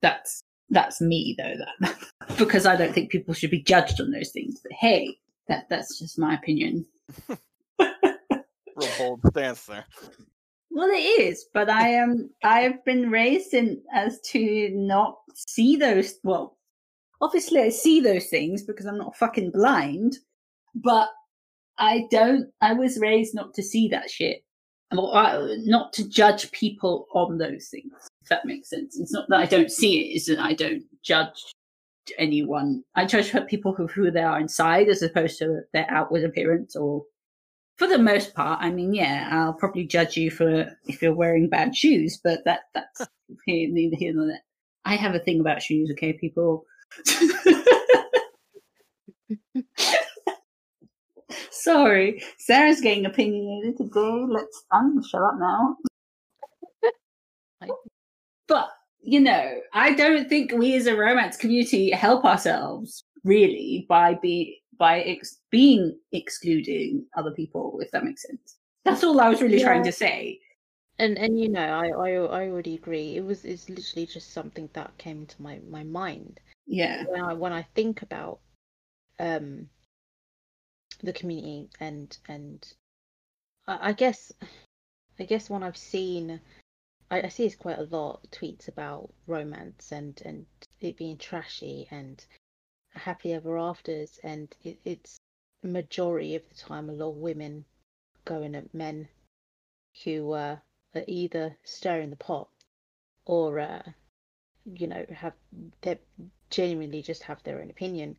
[0.02, 1.96] That's that's me though, that
[2.38, 4.60] because I don't think people should be judged on those things.
[4.62, 5.16] But hey,
[5.48, 6.86] that that's just my opinion.
[8.76, 9.86] Real bold stance there.
[10.70, 12.28] Well, it is, but I am.
[12.44, 16.16] I have been raised in as to not see those.
[16.22, 16.58] Well,
[17.22, 20.18] obviously, I see those things because I'm not fucking blind.
[20.74, 21.08] But
[21.78, 22.50] I don't.
[22.60, 24.44] I was raised not to see that shit,
[24.92, 27.92] uh, not to judge people on those things.
[28.20, 29.00] If that makes sense.
[29.00, 30.16] It's not that I don't see it.
[30.16, 31.54] It's that I don't judge
[32.18, 32.84] anyone.
[32.94, 37.04] I judge people who who they are inside, as opposed to their outward appearance or
[37.76, 41.48] for the most part, I mean, yeah, I'll probably judge you for if you're wearing
[41.48, 43.02] bad shoes, but that that's
[43.46, 44.42] neither here nor there.
[44.84, 46.64] I have a thing about shoes, okay, people.
[51.50, 54.24] Sorry, Sarah's getting opinionated today.
[54.28, 55.76] Let's I'm gonna shut up now.
[58.48, 58.68] But
[59.02, 64.62] you know, I don't think we as a romance community help ourselves really by be
[64.78, 68.56] by ex- being excluding other people, if that makes sense.
[68.84, 70.40] That's all I was really trying to say.
[70.98, 73.16] And and you know, I, I I already agree.
[73.16, 77.04] It was it's literally just something that came to my my mind Yeah.
[77.04, 78.40] when I when I think about
[79.18, 79.68] um
[81.02, 82.66] the community and and
[83.66, 84.32] I, I guess
[85.18, 86.40] I guess when I've seen
[87.10, 90.46] I, I see it's quite a lot tweets about romance and and
[90.80, 92.24] it being trashy and
[92.96, 95.18] happy ever afters and it, it's
[95.62, 97.64] majority of the time a lot of women
[98.24, 99.08] going at men
[100.04, 100.56] who uh,
[100.94, 102.48] are either stirring the pot
[103.24, 103.82] or uh,
[104.74, 105.34] you know have
[105.82, 105.98] they
[106.50, 108.16] genuinely just have their own opinion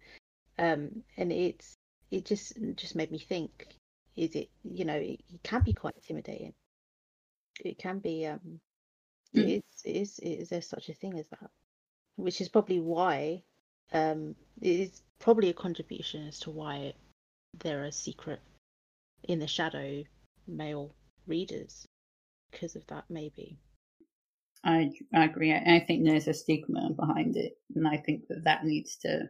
[0.60, 1.78] um and it's
[2.12, 3.68] it just just made me think
[4.16, 6.54] is it you know it, it can be quite intimidating
[7.64, 8.60] it can be um
[9.36, 9.58] Mm.
[9.58, 11.52] it is is there such a thing as that
[12.16, 13.44] which is probably why
[13.94, 16.94] um it is probably a contribution as to why
[17.60, 18.40] there are secret
[19.24, 20.04] in the shadow
[20.48, 20.94] male
[21.28, 21.86] readers
[22.52, 23.58] because of that maybe
[24.64, 25.54] I, I agree.
[25.54, 29.30] I, I think there's a stigma behind it, and I think that that needs to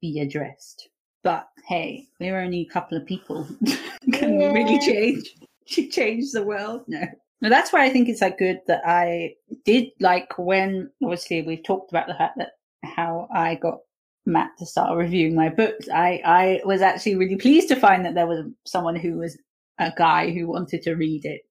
[0.00, 0.88] be addressed.
[1.22, 3.48] But hey, we're only a couple of people.
[4.12, 4.78] Can we really Yeah.
[4.78, 5.34] change
[5.90, 6.82] change the world?
[6.88, 7.02] No.
[7.42, 9.34] No, that's why I think it's like good that I
[9.64, 13.80] did like when obviously we've talked about the fact that how I got
[14.26, 15.88] Matt to start reviewing my books.
[15.88, 19.38] I I was actually really pleased to find that there was someone who was
[19.78, 21.42] a guy who wanted to read it.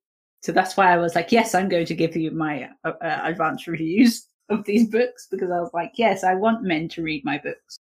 [0.41, 3.21] So that's why I was like, yes, I'm going to give you my uh, uh,
[3.23, 7.25] advanced reviews of these books because I was like, yes, I want men to read
[7.25, 7.79] my books.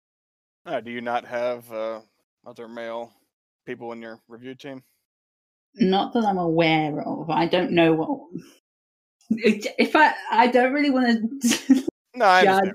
[0.66, 2.00] Uh, do you not have uh,
[2.46, 3.12] other male
[3.64, 4.82] people in your review team?
[5.76, 7.30] Not that I'm aware of.
[7.30, 8.20] I don't know what.
[9.30, 11.86] If I, I don't really want to.
[12.14, 12.70] No, I Judge.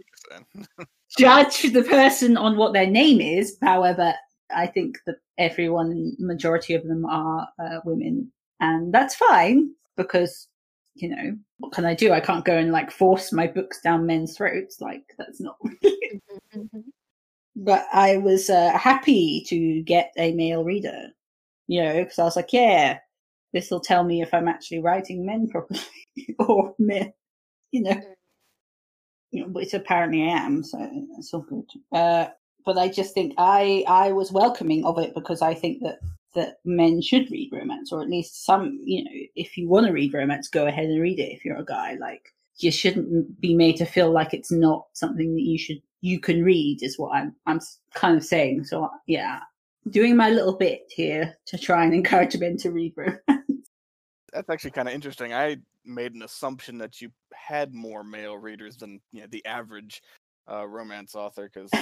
[1.17, 1.73] Understand what you're saying.
[1.73, 3.57] judge the person on what their name is.
[3.61, 4.13] However,
[4.55, 10.47] I think that everyone, majority of them are uh, women, and that's fine because
[10.95, 12.11] you know what can I do?
[12.11, 14.81] I can't go and like force my books down men's throats.
[14.81, 15.57] Like that's not.
[17.55, 21.09] but I was uh, happy to get a male reader,
[21.67, 22.99] you know, because I was like, yeah,
[23.53, 25.79] this will tell me if I'm actually writing men properly
[26.39, 27.13] or men,
[27.71, 28.01] you know
[29.33, 30.77] you know, which apparently I am, so
[31.17, 31.65] it's all good.
[31.91, 32.27] Uh,
[32.65, 35.99] but I just think I I was welcoming of it because I think that
[36.35, 38.79] that men should read romance, or at least some.
[38.83, 41.33] You know, if you want to read romance, go ahead and read it.
[41.33, 45.33] If you're a guy, like you shouldn't be made to feel like it's not something
[45.33, 46.83] that you should you can read.
[46.83, 47.59] Is what I'm I'm
[47.95, 48.65] kind of saying.
[48.65, 49.39] So yeah,
[49.89, 53.19] doing my little bit here to try and encourage men to read romance.
[54.31, 55.33] That's actually kind of interesting.
[55.33, 60.01] I made an assumption that you had more male readers than you know, the average
[60.49, 61.81] uh, romance author, because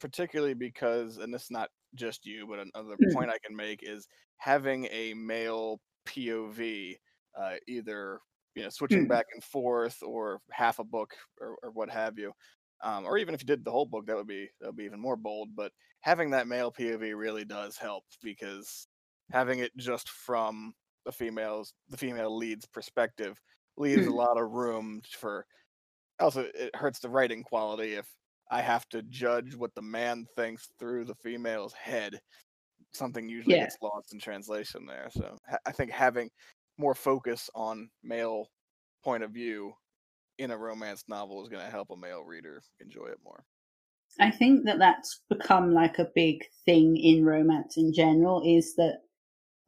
[0.00, 3.12] particularly because, and this is not just you, but another Mm.
[3.12, 4.06] point I can make is
[4.36, 6.98] having a male POV,
[7.38, 8.20] uh, either
[8.54, 9.08] you know switching Mm.
[9.08, 12.32] back and forth or half a book or, or what have you.
[12.82, 14.84] Um, or even if you did the whole book, that would be that would be
[14.84, 15.54] even more bold.
[15.56, 18.86] But having that male POV really does help because
[19.30, 20.74] having it just from
[21.06, 23.40] the females, the female lead's perspective,
[23.78, 24.14] leaves a Hmm.
[24.14, 25.46] lot of room for.
[26.20, 28.08] Also, it hurts the writing quality if
[28.50, 32.20] I have to judge what the man thinks through the female's head.
[32.94, 33.58] Something usually Yeah.
[33.58, 35.08] gets lost in translation there.
[35.12, 36.30] So I think having
[36.78, 38.48] more focus on male
[39.04, 39.74] point of view
[40.38, 43.44] in a romance novel is going to help a male reader enjoy it more.
[44.20, 49.02] I think that that's become like a big thing in romance in general is that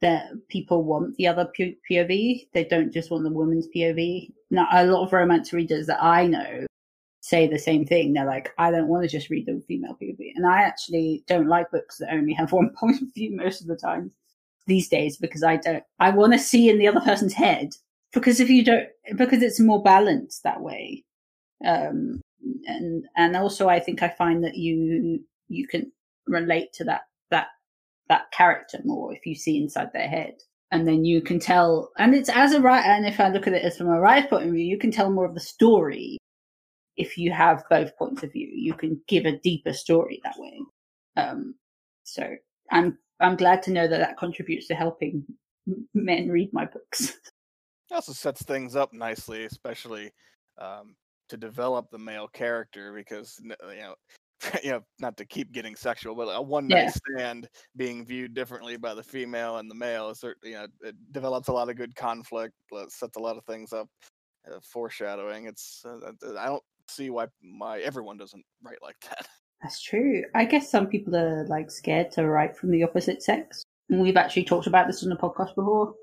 [0.01, 2.47] that people want the other POV.
[2.53, 4.31] They don't just want the woman's POV.
[4.49, 6.65] Now, a lot of romance readers that I know
[7.21, 8.13] say the same thing.
[8.13, 10.31] They're like, I don't want to just read the female POV.
[10.35, 13.67] And I actually don't like books that only have one point of view most of
[13.67, 14.11] the time
[14.67, 17.69] these days because I don't, I want to see in the other person's head.
[18.11, 18.87] Because if you don't,
[19.17, 21.03] because it's more balanced that way.
[21.63, 22.21] Um,
[22.65, 25.91] and, and also I think I find that you, you can
[26.25, 27.01] relate to that,
[28.09, 30.35] that, character more if you see inside their head.
[30.71, 33.53] And then you can tell, and it's as a writer, and if I look at
[33.53, 36.17] it as from a writer's point of view, you can tell more of the story
[36.95, 38.49] if you have both points of view.
[38.53, 40.59] You can give a deeper story that way.
[41.15, 41.55] Um,
[42.03, 42.35] so
[42.71, 45.25] I'm I'm glad to know that that contributes to helping
[45.93, 47.17] men read my books.
[47.91, 50.11] It also sets things up nicely, especially
[50.59, 50.95] um,
[51.29, 53.95] to develop the male character, because you know,
[54.63, 56.93] you know, not to keep getting sexual, but a one night Yeah.
[57.15, 60.95] stand being viewed differently by the female and the male, is certainly, you know, it
[61.11, 62.53] develops a lot of good conflict,
[62.87, 63.87] sets a lot of things up,
[64.49, 65.45] uh, foreshadowing.
[65.45, 69.27] It's uh, I don't see why my everyone doesn't write like that.
[69.61, 70.23] That's true.
[70.35, 73.63] I guess some people are like scared to write from the opposite sex.
[73.89, 75.95] And we've actually talked about this on the podcast before.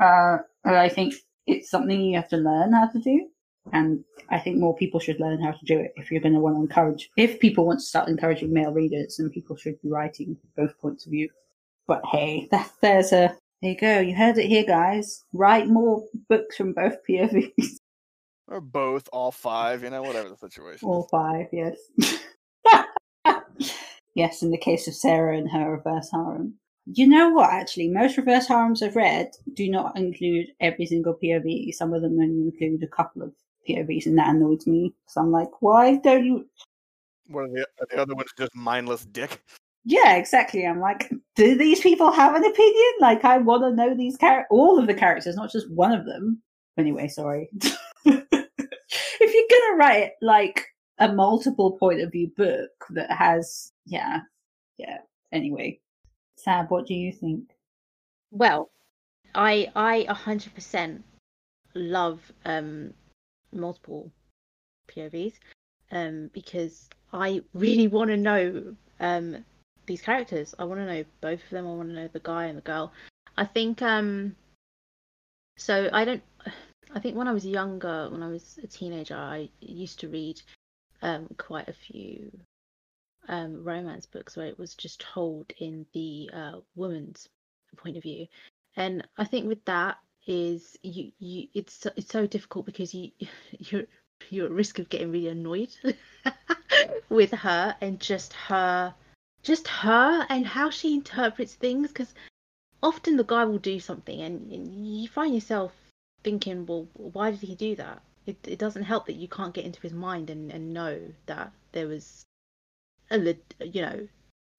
[0.00, 1.14] Uh, I think
[1.46, 3.28] it's something you have to learn how to do.
[3.72, 6.40] And I think more people should learn how to do it if you're going to
[6.40, 9.88] want to encourage, if people want to start encouraging male readers, then people should be
[9.88, 11.28] writing both points of view.
[11.86, 13.98] But hey, that, there's a, there you go.
[14.00, 15.24] You heard it here, guys.
[15.32, 17.78] Write more books from both POVs.
[18.46, 20.88] Or both, all five, you know, whatever the situation.
[20.88, 21.10] All is.
[21.10, 21.76] five, yes.
[24.14, 26.54] yes, in the case of Sarah and her reverse harem.
[26.86, 31.74] You know what, actually, most reverse harems I've read do not include every single POV.
[31.74, 33.34] Some of them only include a couple of
[33.68, 34.94] POVs, and that annoys me.
[35.06, 36.46] So I'm like, why don't you?
[37.28, 39.42] What are the, are the other ones just mindless dick?
[39.84, 40.66] Yeah, exactly.
[40.66, 42.92] I'm like, do these people have an opinion?
[43.00, 46.04] Like, I want to know these char- all of the characters, not just one of
[46.04, 46.42] them.
[46.76, 47.48] Anyway, sorry.
[48.04, 50.66] if you're gonna write like
[50.98, 54.20] a multiple point of view book that has, yeah,
[54.78, 54.98] yeah.
[55.32, 55.80] Anyway,
[56.36, 57.50] Sab, what do you think?
[58.30, 58.70] Well,
[59.34, 61.04] I I hundred percent
[61.74, 62.92] love um
[63.52, 64.10] multiple
[64.88, 65.34] POVs
[65.90, 69.44] um because I really want to know um
[69.86, 70.54] these characters.
[70.58, 71.66] I want to know both of them.
[71.66, 72.92] I want to know the guy and the girl.
[73.36, 74.36] I think um
[75.56, 76.22] so I don't
[76.94, 80.40] I think when I was younger, when I was a teenager, I used to read
[81.02, 82.30] um quite a few
[83.28, 87.28] um romance books where it was just told in the uh woman's
[87.76, 88.26] point of view.
[88.76, 93.10] And I think with that is you you it's it's so difficult because you
[93.58, 93.84] you're
[94.30, 95.74] you're at risk of getting really annoyed
[97.08, 98.94] with her and just her
[99.42, 102.14] just her and how she interprets things because
[102.82, 105.72] often the guy will do something and, and you find yourself
[106.22, 109.64] thinking well why did he do that it, it doesn't help that you can't get
[109.64, 112.26] into his mind and, and know that there was
[113.10, 114.06] a le- you know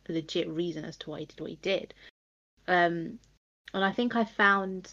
[0.08, 1.94] a legit reason as to why he did what he did.
[2.68, 3.20] Um,
[3.74, 4.92] and I think I found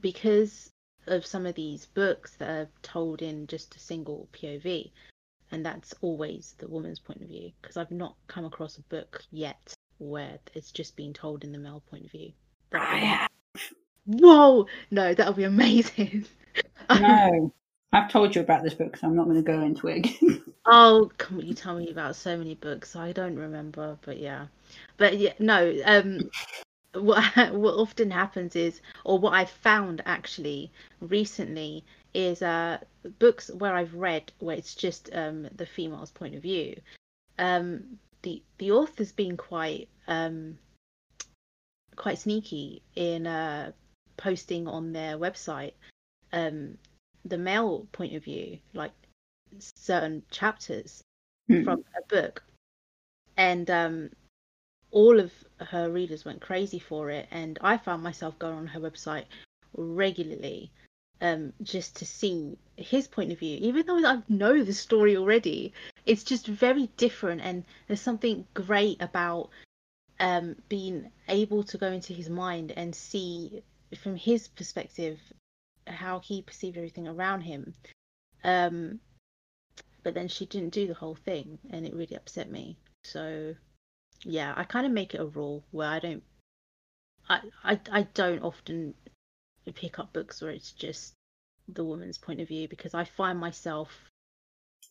[0.00, 0.70] because
[1.06, 4.90] of some of these books that are told in just a single POV,
[5.50, 7.52] and that's always the woman's point of view.
[7.60, 11.58] Because I've not come across a book yet where it's just being told in the
[11.58, 12.32] male point of view.
[12.72, 13.26] I
[14.06, 14.66] Whoa!
[14.90, 16.26] No, that'll be amazing.
[16.90, 17.52] No,
[17.92, 20.42] I've told you about this book, so I'm not going to go into it again.
[20.70, 22.94] Oh, come on, you tell me about so many books.
[22.94, 24.46] I don't remember, but yeah.
[24.98, 26.30] But yeah, no, um
[26.94, 30.70] what what often happens is or what I've found actually
[31.00, 31.84] recently
[32.14, 32.78] is uh
[33.18, 36.80] books where I've read where it's just um the female's point of view.
[37.38, 40.58] Um the the author's been quite um
[41.96, 43.72] quite sneaky in uh
[44.16, 45.72] posting on their website
[46.32, 46.78] um
[47.24, 48.92] the male point of view, like
[49.58, 51.02] certain chapters
[51.48, 51.64] Hmm.
[51.64, 52.42] from a book
[53.38, 54.10] and um
[54.90, 58.80] all of her readers went crazy for it and i found myself going on her
[58.80, 59.24] website
[59.74, 60.70] regularly
[61.20, 63.58] um just to see his point of view.
[63.60, 65.72] Even though i know the story already
[66.06, 69.50] it's just very different and there's something great about
[70.20, 73.62] um being able to go into his mind and see
[74.00, 75.18] from his perspective
[75.86, 77.74] how he perceived everything around him.
[78.44, 79.00] Um
[80.02, 82.76] but then she didn't do the whole thing and it really upset me.
[83.04, 83.54] So
[84.24, 86.22] yeah i kind of make it a rule where i don't
[87.28, 88.94] I, I i don't often
[89.74, 91.14] pick up books where it's just
[91.68, 94.10] the woman's point of view because i find myself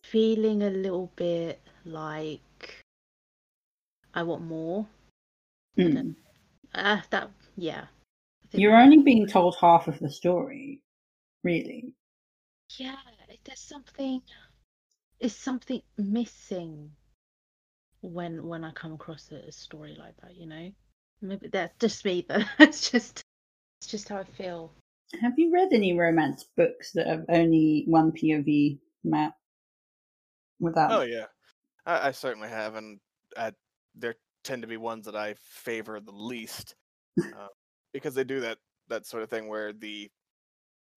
[0.03, 2.81] feeling a little bit like
[4.13, 4.87] i want more
[5.77, 6.15] Mm.
[6.73, 7.85] uh, that yeah
[8.53, 10.81] You're only being told half of the story,
[11.43, 11.93] really.
[12.77, 12.95] yeah
[13.45, 14.21] there's something
[15.19, 16.91] is something missing
[18.07, 20.71] when when i come across a, a story like that you know
[21.21, 23.21] maybe that's just me but it's just
[23.81, 24.73] it's just how i feel
[25.21, 29.33] Have you read any romance books that have only one POV, Matt?
[30.59, 31.25] Without Oh yeah,
[31.85, 32.99] I, I certainly have, and
[33.37, 33.53] I,
[33.95, 36.75] there tend to be ones that I favor the least,
[37.19, 37.47] uh,
[37.93, 38.57] because they do that
[38.89, 40.09] that sort of thing where the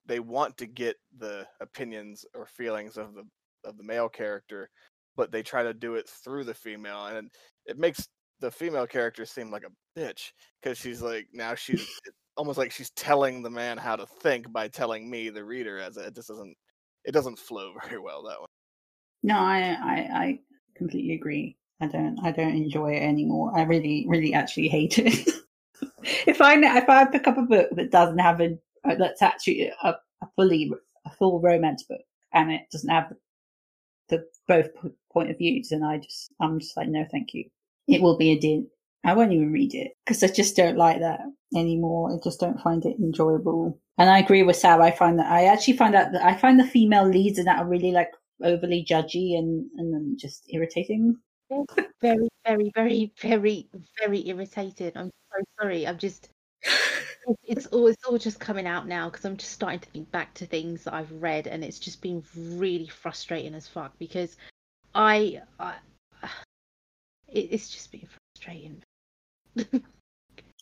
[0.06, 3.22] they want to get the opinions or feelings of the
[3.64, 4.70] of the male character,
[5.16, 7.30] but they try to do it through the female, and
[7.66, 8.08] it makes
[8.40, 10.32] the female character seem like a bitch
[10.62, 11.86] because she's like now she's
[12.36, 15.96] almost like she's telling the man how to think by telling me the reader as
[15.98, 16.56] it just doesn't
[17.04, 18.46] it doesn't flow very well that way.
[19.22, 20.38] No, I, I, I
[20.76, 21.56] completely agree.
[21.80, 23.52] I don't, I don't enjoy it anymore.
[23.56, 25.28] I really, really actually hate it.
[26.26, 29.96] if I, if I pick up a book that doesn't have a, that's actually a,
[30.22, 30.72] a fully,
[31.06, 32.00] a full romance book,
[32.32, 33.12] and it doesn't have
[34.10, 34.68] the both
[35.12, 37.44] point of views, and I just, I'm just like, no, thank you.
[37.88, 38.68] It will be a din.
[39.04, 41.20] I won't even read it because I just don't like that
[41.56, 42.12] anymore.
[42.12, 43.80] I just don't find it enjoyable.
[43.96, 44.80] And I agree with Sab.
[44.80, 47.58] I find that I actually find out that I find the female leads in that
[47.58, 48.10] are really like
[48.42, 51.16] overly judgy and and then just irritating.
[52.00, 56.30] very very very very very irritated i'm so sorry i'm just
[57.44, 60.32] it's, all it's all just coming out now because i'm just starting to think back
[60.34, 64.36] to things that i've read and it's just been really frustrating as fuck because
[64.94, 65.74] i, I
[67.28, 68.82] it, it's just been frustrating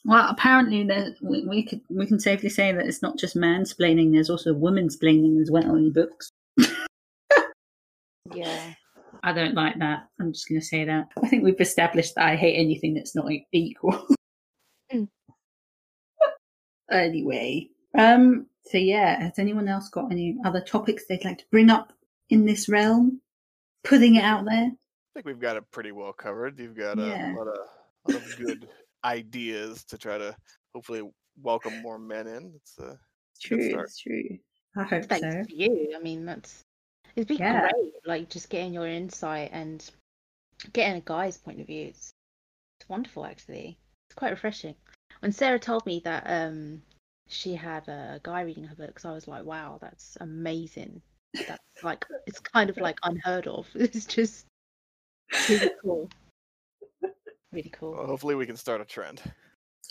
[0.04, 4.12] Well, apparently there, we, we could we can safely say that it's not just mansplaining.
[4.12, 6.30] There's also womansplaining as well in books.
[8.32, 8.74] yeah
[9.22, 10.09] I don't like that.
[10.20, 11.09] I'm just going to say that.
[11.22, 14.06] I think we've established that I hate anything that's not equal.
[14.90, 15.06] Mm.
[16.91, 21.70] Anyway, um, so yeah, has anyone else got any other topics they'd like to bring
[21.70, 21.93] up
[22.30, 23.20] in this realm?
[23.84, 24.66] Putting it out there.
[24.66, 24.74] I
[25.14, 26.59] think we've got it pretty well covered.
[26.59, 27.59] You've got a lot of
[28.12, 28.68] lot of good
[29.05, 30.36] ideas to try to
[30.74, 31.03] hopefully
[31.43, 32.53] welcome more men in.
[32.57, 32.97] It's uh,
[33.32, 33.70] It's true.
[33.70, 33.86] start.
[33.86, 34.39] It's true.
[34.76, 35.43] I hope thanks so.
[35.45, 36.62] to you i mean that's
[37.16, 37.62] it's been Yeah.
[37.72, 39.82] great like just getting your insight and
[40.72, 42.12] getting a guy's point of view it's,
[42.78, 43.76] it's wonderful actually
[44.09, 44.74] it's quite refreshing
[45.21, 46.83] when sarah told me that um
[47.29, 51.01] she had a guy reading her books i was like wow that's amazing
[51.47, 54.47] that's like it's kind of like unheard of it's just
[55.49, 56.11] really cool
[57.53, 59.23] really cool well, hopefully we can start a trend.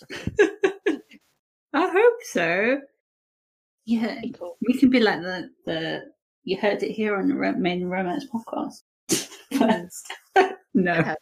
[1.74, 2.82] I hope so.
[3.86, 6.02] Yeah, cool we can be like the the
[6.44, 8.84] you heard it here on the main romance podcast.
[9.58, 10.14] First.
[10.74, 11.16] no.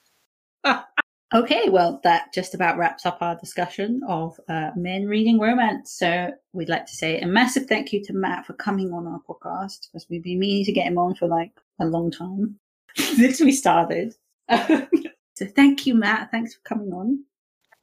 [1.33, 1.55] Okay.
[1.55, 5.91] Okay, well, that just about wraps up our discussion of uh, men reading romance.
[5.91, 9.19] So we'd like to say a massive thank you to Matt for coming on our
[9.27, 12.59] podcast because we've been meaning to get him on for like a long time
[12.95, 14.13] since we started.
[14.49, 16.29] so thank you, Matt.
[16.31, 17.23] Thanks for coming on.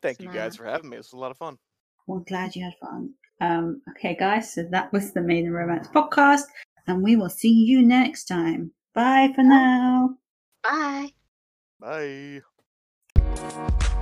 [0.00, 0.96] Thank you guys for having me.
[0.96, 1.58] It was a lot of fun.
[2.06, 3.14] Well, glad you had fun.
[3.40, 6.42] Um, okay, guys, so that was the Men Maiden Romance podcast,
[6.86, 8.72] and we will see you next time.
[8.94, 10.16] Bye for now.
[10.62, 11.08] Bye.
[11.80, 12.42] Bye.
[13.64, 13.92] Thank you.